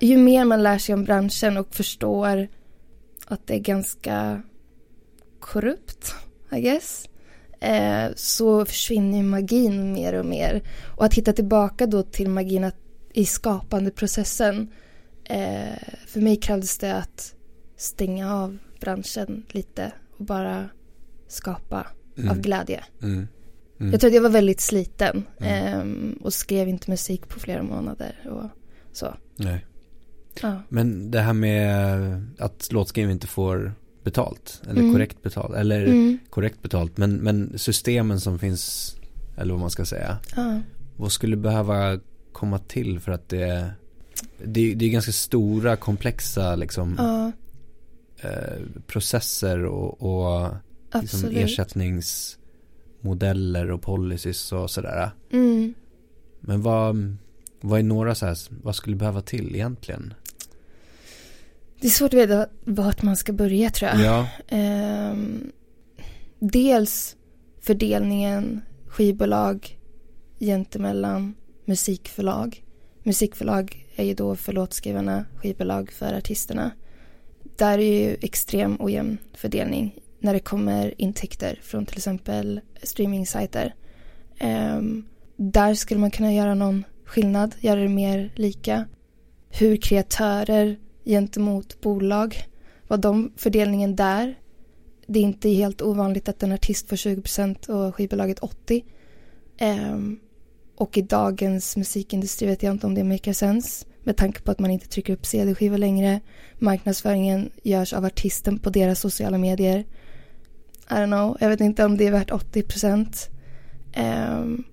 [0.00, 2.48] ju mer man lär sig om branschen och förstår
[3.26, 4.42] att det är ganska
[5.40, 6.14] korrupt,
[6.56, 7.08] I guess.
[7.62, 10.62] Eh, så försvinner ju magin mer och mer.
[10.96, 12.76] Och att hitta tillbaka då till magin att,
[13.12, 14.68] i skapandeprocessen.
[15.24, 17.34] Eh, för mig krävdes det att
[17.76, 20.68] stänga av branschen lite och bara
[21.28, 21.86] skapa
[22.18, 22.42] av Mm.
[22.42, 22.84] glädje.
[23.02, 23.28] Mm.
[23.80, 23.92] Mm.
[23.92, 28.30] Jag tror att jag var väldigt sliten ehm, och skrev inte musik på flera månader
[28.30, 28.48] och
[28.92, 29.14] så.
[29.36, 29.66] Nej.
[30.42, 30.62] Ja.
[30.68, 32.00] Men det här med
[32.38, 33.74] att låtskrivare inte får
[34.04, 34.92] betalt, eller Mm.
[34.92, 36.18] korrekt betalt, eller Mm.
[36.30, 38.96] korrekt betalt, men, men systemen som finns
[39.36, 40.18] Eller vad man ska säga.
[40.36, 40.60] Ja.
[40.96, 41.98] Vad skulle behöva
[42.32, 43.70] komma till för att det
[44.44, 47.32] det, det är ganska stora komplexa liksom Ja,
[48.28, 50.48] eh, processer och, och
[51.00, 55.10] liksom ersättningsmodeller och policies och sådär.
[55.30, 55.74] Mm.
[56.40, 57.16] Men vad,
[57.60, 60.14] vad är några så här, vad skulle behöva till egentligen?
[61.82, 64.00] Det är svårt att veta vart man ska börja tror jag.
[64.00, 65.52] Ja, Ehm,
[66.38, 67.16] dels
[67.60, 69.78] fördelningen skivbolag
[70.40, 72.64] gentemellan musikförlag.
[73.02, 76.70] Musikförlag är ju då för låtskrivarna, skivbolag för artisterna.
[77.56, 83.74] Där är ju extrem ojämn fördelning när det kommer intäkter från till exempel streamingsajter.
[84.38, 85.04] Ehm,
[85.36, 88.84] där skulle man kunna göra någon skillnad, göra det mer lika.
[89.50, 92.36] Hur kreatörer gentemot bolag,
[92.88, 94.38] vad de fördelningen där.
[95.06, 98.82] Det är inte helt ovanligt att en artist får 20% och skivbolaget 80%.
[99.58, 100.18] Ehm,
[100.76, 103.86] och i dagens musikindustri vet jag inte om det maker sense.
[104.04, 106.20] Med tanke på att man inte trycker upp CD-skivor längre.
[106.58, 109.78] Marknadsföringen görs av artisten på deras sociala medier.
[110.90, 112.96] I don't know, jag vet inte om det är värt 80%.
[112.96, 113.08] Um,
[113.92, 114.64] ehm,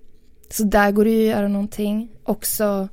[0.50, 2.08] så där går det ju att göra någonting.
[2.24, 2.88] Också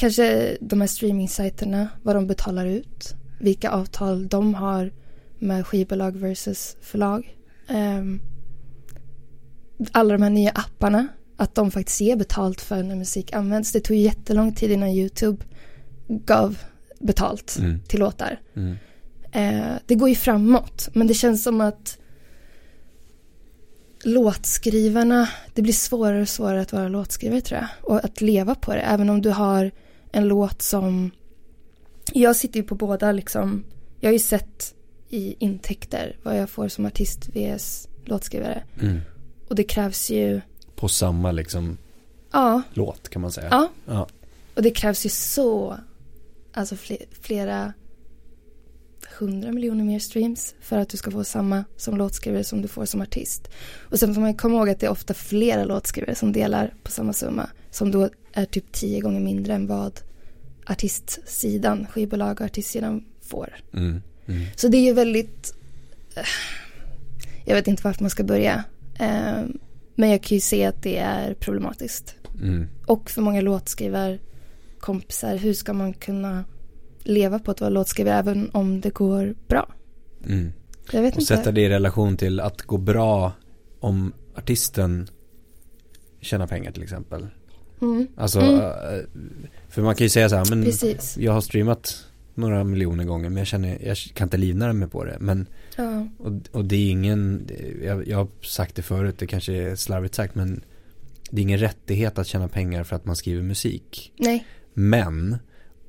[0.00, 3.14] kanske de här streamingsajterna, vad de betalar ut.
[3.40, 4.92] Vilka avtal de har
[5.38, 7.36] med skivbolag versus förlag.
[7.68, 8.20] Ehm,
[9.92, 13.72] alla de här nya apparna, att de faktiskt ger betalt för när musik används.
[13.72, 15.44] Det tog ju jättelång tid innan YouTube
[16.08, 16.58] gav
[17.00, 18.40] betalt mm, till låtar.
[18.56, 18.76] mm,
[19.32, 21.98] Eh, det går ju framåt, men det känns som att
[24.04, 27.68] låtskrivarna, det blir svårare och svårare att vara låtskrivare tror jag.
[27.82, 29.70] Och att leva på det, även om du har
[30.12, 31.10] en låt som...
[32.12, 33.64] Jag sitter ju på båda liksom,
[34.00, 34.74] jag har ju sett
[35.08, 38.62] i intäkter vad jag får som artist vs låtskrivare.
[38.82, 39.00] mm.
[39.48, 40.40] Och det krävs ju,
[40.76, 41.78] På samma liksom
[42.32, 43.48] ja, låt kan man säga.
[43.50, 43.68] ja.
[43.86, 44.08] Ja.
[44.54, 45.76] Och det krävs ju så,
[46.52, 47.72] alltså fle- flera
[49.18, 52.84] hundra miljoner mer streams för att du ska få samma som låtskrivare som du får
[52.84, 53.48] som artist.
[53.90, 56.90] Och sen får man komma ihåg att det är ofta flera låtskrivare som delar på
[56.90, 57.50] samma summa.
[57.70, 60.00] Som då är typ tio gånger mindre än vad
[60.66, 63.54] artistsidan, skivbolag och artistsidan får.
[63.72, 65.54] Mm, mm, Så det är ju väldigt,
[67.44, 68.64] jag vet inte vart man ska börja.
[68.98, 69.42] Eh,
[69.94, 72.14] Men jag kan ju se att det är problematiskt.
[72.42, 72.68] mm.
[72.86, 76.44] Och för många låtskrivarkompisar, hur ska man kunna
[77.02, 79.72] leva på att vara låtskrivare även om det går bra?
[80.26, 80.52] Mm.
[80.92, 81.36] Jag vet Och inte.
[81.36, 83.32] sätta det i relation till att gå bra
[83.80, 85.08] om artisten
[86.20, 87.26] tjänar pengar till exempel.
[87.82, 88.06] Mm.
[88.16, 88.54] Alltså, Mm.
[88.60, 89.04] eh,
[89.68, 91.16] för man kan ju säga så här, men Precis.
[91.18, 95.04] jag har streamat några miljoner gånger men jag känner, jag kan inte livnära mig på
[95.04, 95.16] det.
[95.20, 95.46] Men,
[95.76, 96.06] Ja.
[96.18, 97.48] och, och det är ingen,
[97.84, 100.62] jag, jag har sagt det förut, det kanske är slarvigt sagt men
[101.30, 104.12] det är ingen rättighet att tjäna pengar för att man skriver musik.
[104.18, 105.36] Nej, Men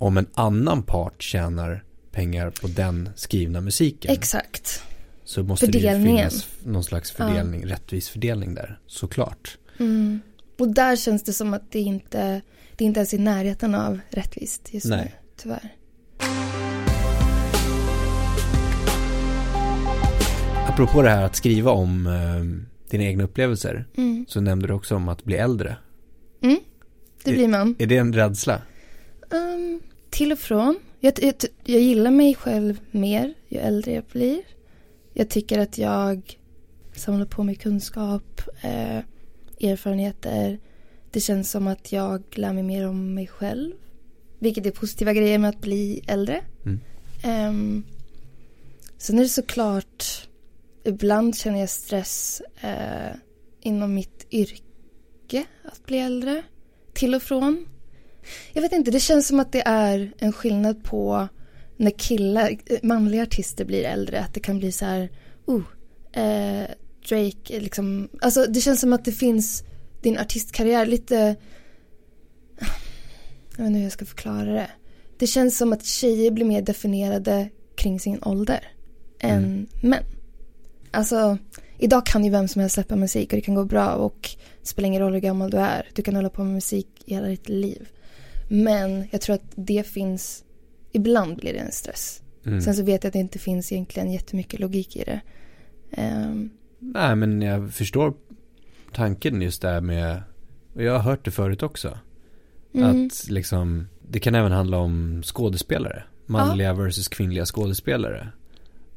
[0.01, 4.83] om en annan part tjänar pengar på den skrivna musiken exakt.
[5.23, 9.57] så måste det ju finnas någon slags fördelning, rättvis fördelning där, såklart.
[9.79, 10.19] Mm.
[10.59, 12.41] Och där känns det som att det inte,
[12.75, 15.15] det är inte ens i närheten av rättvist just nu, Nej.
[15.37, 15.75] tyvärr.
[20.67, 24.25] Apropå det här att skriva om eh, dina egna upplevelser Mm.
[24.29, 25.75] så nämnde du också om att bli äldre.
[26.41, 26.59] Mm.
[27.23, 27.75] Det blir man.
[27.79, 28.61] Är det en rädsla?
[29.29, 29.81] Um,
[30.11, 30.79] till och från.
[30.99, 31.33] Jag, jag,
[31.63, 34.41] jag gillar mig själv mer ju äldre jag blir.
[35.13, 36.39] Jag tycker att jag
[36.95, 38.97] samlar på mig kunskap, eh,
[39.69, 40.59] erfarenheter.
[41.11, 43.73] Det känns som att jag lär mig mer om mig själv.
[44.39, 46.41] Vilket är positiva grejer med att bli äldre.
[46.65, 46.79] Mm.
[47.49, 47.83] Um,
[48.97, 50.27] sen är det såklart,
[50.83, 53.15] ibland känner jag stress eh,
[53.61, 56.43] inom mitt yrke att bli äldre.
[56.93, 57.65] Till och från.
[58.53, 61.27] Jag vet inte, det känns som att det är en skillnad på
[61.77, 64.19] när killar, eh, manliga artister blir äldre.
[64.19, 65.09] Att det kan bli så här,
[65.45, 65.63] oh,
[66.13, 66.67] eh,
[67.09, 69.63] Drake, liksom, alltså det känns som att det finns
[70.01, 71.35] din artistkarriär lite,
[73.49, 74.69] jag vet inte hur jag ska förklara det.
[75.17, 78.71] Det känns som att tjejer blir mer definierade kring sin ålder
[79.19, 79.67] än Mm.
[79.81, 80.03] män.
[80.91, 81.37] Alltså,
[81.77, 84.29] idag kan ju vem som helst släppa musik och det kan gå bra och
[84.61, 85.89] det spelar ingen roll hur gammal du är.
[85.93, 87.87] Du kan hålla på med musik i hela ditt liv.
[88.53, 90.43] Men jag tror att det finns,
[90.91, 92.21] ibland blir det en stress.
[92.45, 92.61] Mm.
[92.61, 95.21] Sen så vet jag att det inte finns egentligen jättemycket logik i det.
[95.91, 96.49] Ehm,
[96.79, 98.13] Nej, men jag förstår
[98.93, 100.23] tanken just där med,
[100.73, 101.99] och jag har hört det förut också.
[102.73, 106.03] mm, Att liksom, det kan även handla om skådespelare.
[106.25, 108.27] Manliga versus kvinnliga skådespelare.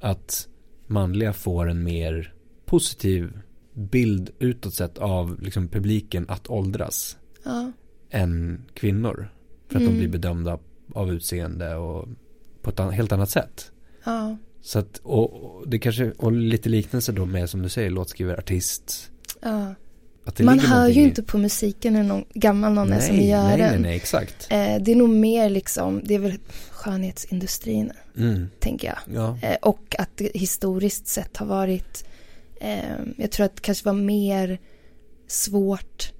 [0.00, 0.48] Att
[0.86, 2.34] manliga får en mer
[2.64, 3.38] positiv
[3.74, 7.72] bild utåt sett av liksom publiken att åldras Ja.
[8.10, 9.28] än kvinnor.
[9.74, 9.94] För att Mm.
[9.94, 10.58] de blir bedömda
[10.94, 12.08] av utseende och
[12.62, 13.70] på ett helt annat sätt.
[14.04, 14.36] Ja.
[14.62, 18.38] Så att, och, och det kanske, och lite liknelse då med som du säger, låtskrivare,
[18.38, 19.10] artist.
[19.42, 19.74] ja.
[20.40, 23.42] Man hör ju i- inte på musiken när någon gammal någon är som nej, gör
[23.48, 23.82] nej, nej, den.
[23.82, 24.46] nej, exakt.
[24.50, 26.38] Eh, det är nog mer liksom, det är väl
[26.70, 28.48] skönhetsindustrin, Mm.
[28.60, 28.98] tänker jag.
[29.14, 29.38] Ja.
[29.48, 32.04] Eh, och att det historiskt sett har varit,
[32.60, 32.78] eh,
[33.16, 34.58] jag tror att det kanske var mer
[35.26, 36.12] svårt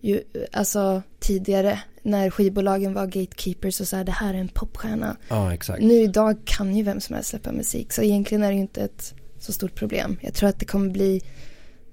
[0.00, 0.22] ju,
[0.52, 5.16] alltså tidigare när skivbolagen var gatekeepers och så här, det här är en popstjärna.
[5.28, 5.82] ja, exakt.
[5.82, 8.82] Nu idag kan ju vem som helst släppa musik så egentligen är det ju inte
[8.82, 10.16] ett så stort problem.
[10.20, 11.22] Jag tror att det kommer bli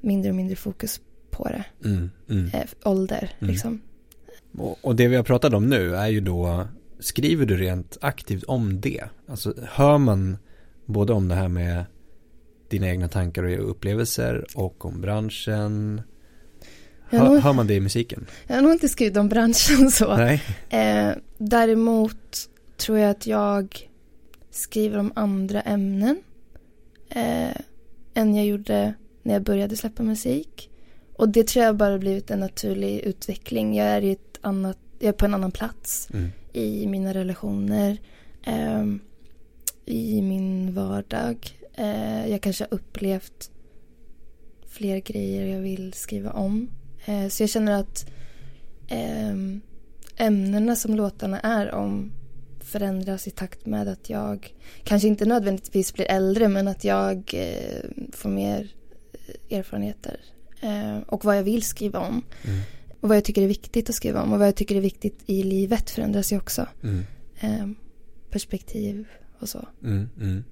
[0.01, 1.01] mindre och mindre fokus
[1.31, 1.65] på det.
[1.85, 2.51] Mm, mm.
[2.53, 3.51] Eh, ålder Mm.
[3.51, 3.81] liksom.
[4.57, 6.67] Och, och det vi har pratat om nu är ju då,
[6.99, 9.03] skriver du rent aktivt om det?
[9.27, 10.37] Alltså hör man
[10.85, 11.85] både om det här med
[12.69, 16.01] dina egna tankar och upplevelser och om branschen?
[17.17, 18.25] Hör, hör man det i musiken?
[18.47, 20.15] Jag har nog inte skrivit om branschen så.
[20.17, 20.43] Nej.
[20.69, 23.89] Eh, däremot tror jag att jag
[24.51, 26.17] skriver om andra ämnen
[27.09, 27.55] eh,
[28.13, 28.93] än jag gjorde
[29.23, 30.69] när jag började släppa musik.
[31.13, 33.75] Och det tror jag bara blivit en naturlig utveckling.
[33.75, 36.29] Jag är, i ett annat, jag är på en annan plats Mm.
[36.53, 37.97] i mina relationer,
[38.43, 38.85] eh,
[39.85, 41.37] i min vardag.
[41.73, 43.51] Eh, jag kanske har upplevt
[44.67, 46.69] fler grejer jag vill skriva om.
[47.05, 48.05] Eh, så jag känner att
[48.87, 49.61] ehm,
[50.17, 52.11] ämnena som låtarna är om
[52.59, 54.53] förändras i takt med att jag
[54.83, 58.67] kanske inte nödvändigtvis blir äldre men att jag eh, får mer
[59.47, 60.19] eh, erfarenheter
[61.07, 62.59] och vad jag vill skriva om Mm.
[63.01, 65.19] och vad jag tycker är viktigt att skriva om och vad jag tycker är viktigt
[65.25, 67.05] i livet förändras ju också Mm.
[67.39, 67.67] eh,
[68.29, 69.07] perspektiv
[69.39, 69.67] och så.
[69.83, 70.09] Mm.
[70.21, 70.43] Mm.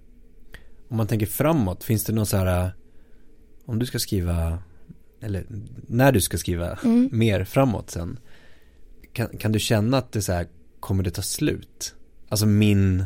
[0.88, 2.72] Om man tänker framåt, finns det någon så här,
[3.66, 4.60] om du ska skriva,
[5.24, 5.46] eller
[5.88, 7.10] när du ska skriva Mm.
[7.12, 8.20] mer framåt sen,
[9.14, 10.48] kan, kan du känna att det så här,
[10.80, 11.96] kommer det ta slut?
[12.30, 13.06] Alltså min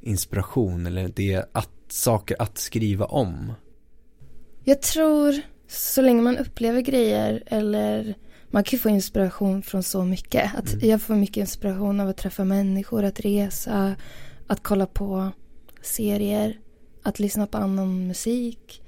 [0.00, 3.52] inspiration eller det att, saker att skriva om.
[4.64, 5.34] Jag tror
[5.68, 8.14] så länge man upplever grejer eller
[8.50, 10.54] man kan ju få inspiration från så mycket.
[10.54, 10.88] Att Mm.
[10.88, 13.96] Jag får mycket inspiration av att träffa människor, att resa,
[14.46, 15.30] att kolla på
[15.82, 16.58] serier,
[17.02, 18.82] att lyssna på annan musik.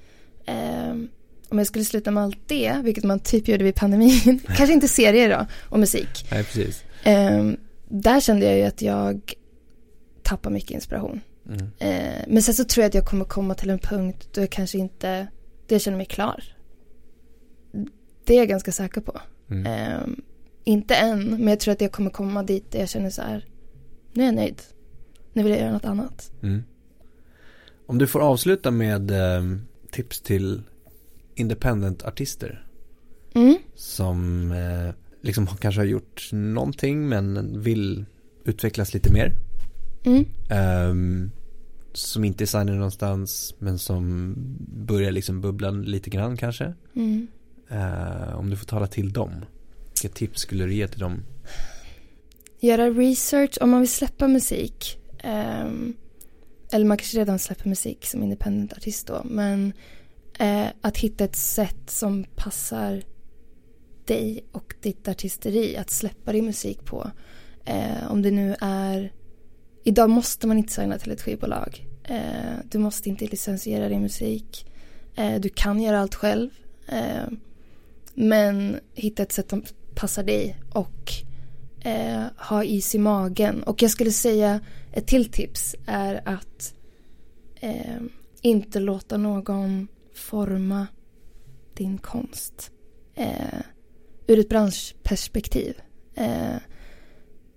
[0.45, 1.09] Ehm,
[1.51, 4.87] om jag skulle sluta med allt det, vilket man typ gjorde vid pandemin, kanske inte
[4.87, 6.27] serier då, och musik.
[6.31, 6.83] Nej, precis.
[7.03, 9.33] Ehm, där kände jag ju att jag
[10.23, 11.21] tappar mycket inspiration.
[11.45, 11.71] Mm.
[11.79, 14.49] Eh, men sen så tror jag att jag kommer komma till en punkt då jag
[14.49, 15.27] kanske inte,
[15.67, 16.43] då jag känner mig klar.
[18.25, 19.21] Det är jag ganska säker på.
[19.49, 19.65] Mm.
[19.65, 20.07] Eh,
[20.63, 23.45] inte än, men jag tror att jag kommer komma dit där jag känner så här,
[24.13, 24.61] nu är jag nöjd.
[25.33, 26.31] Nu vill jag göra något annat.
[26.41, 26.63] Mm.
[27.85, 29.43] Om du får avsluta med eh,
[29.91, 30.61] tips till
[31.41, 32.65] independent-artister
[33.33, 33.57] Mm.
[33.75, 38.05] som eh, liksom kanske har gjort någonting men vill
[38.45, 39.33] utvecklas lite mer.
[40.05, 40.25] Mm.
[40.49, 41.31] Ehm,
[41.93, 44.33] som inte är signade någonstans men som
[44.85, 46.73] börjar liksom bubbla lite grann kanske.
[46.95, 47.27] Mm.
[47.69, 49.31] Eh, om du får tala till dem.
[50.01, 51.23] Vilka tips skulle du ge till dem?
[52.59, 54.97] Göra research om man vill släppa musik.
[55.23, 55.93] ehm,
[56.71, 59.21] eller man kanske redan släpper musik som independent artist då.
[59.25, 59.73] Men
[60.39, 63.03] eh, att hitta ett sätt som passar
[64.05, 67.11] dig och ditt artisteri att släppa din musik på.
[67.65, 69.13] Eh, om det nu är...
[69.83, 71.87] Idag måste man inte signa till ett skivbolag.
[72.03, 74.71] Eh, du måste inte licensiera din musik.
[75.15, 76.49] Eh, du kan göra allt själv.
[76.87, 77.27] Eh,
[78.13, 79.63] men hitta ett sätt som
[79.95, 81.11] passar dig och
[81.81, 83.63] eh, ha is i magen.
[83.63, 84.59] Och jag skulle säga
[84.93, 86.73] ett till tips är att
[87.59, 88.01] eh,
[88.41, 90.87] inte låta någon forma
[91.73, 92.71] din konst
[93.15, 93.59] eh,
[94.27, 95.81] ur ett branschperspektiv.
[96.15, 96.55] Eh,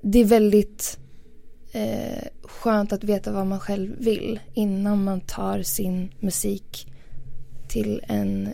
[0.02, 0.98] det är väldigt
[1.72, 6.92] eh, skönt att veta vad man själv vill innan man tar sin musik
[7.68, 8.48] till en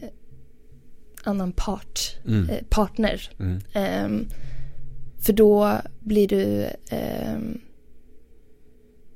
[1.25, 2.49] annan part, Mm.
[2.51, 3.31] eh, partner.
[3.39, 3.59] Mm.
[3.73, 4.27] Ehm,
[5.19, 7.61] för då blir du, ehm,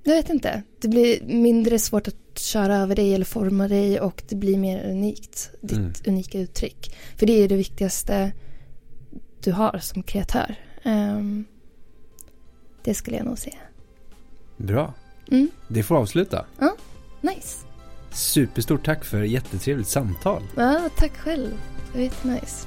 [0.04, 4.22] jag vet inte, det blir mindre svårt att köra över dig eller forma dig och
[4.28, 5.92] det blir mer unikt, ditt Mm.
[6.06, 6.96] unika uttryck.
[7.16, 8.32] För det är det viktigaste
[9.40, 10.54] du har som kreatör.
[10.82, 11.44] Ehm,
[12.84, 13.56] det skulle jag nog säga.
[14.56, 14.94] Bra.
[15.30, 16.46] Mm, Det får avsluta.
[17.20, 17.58] nice.
[18.12, 20.42] Superstort tack för jättetrevligt samtal.
[20.56, 21.50] Ja, tack själv.
[21.92, 22.66] Det var jättenice.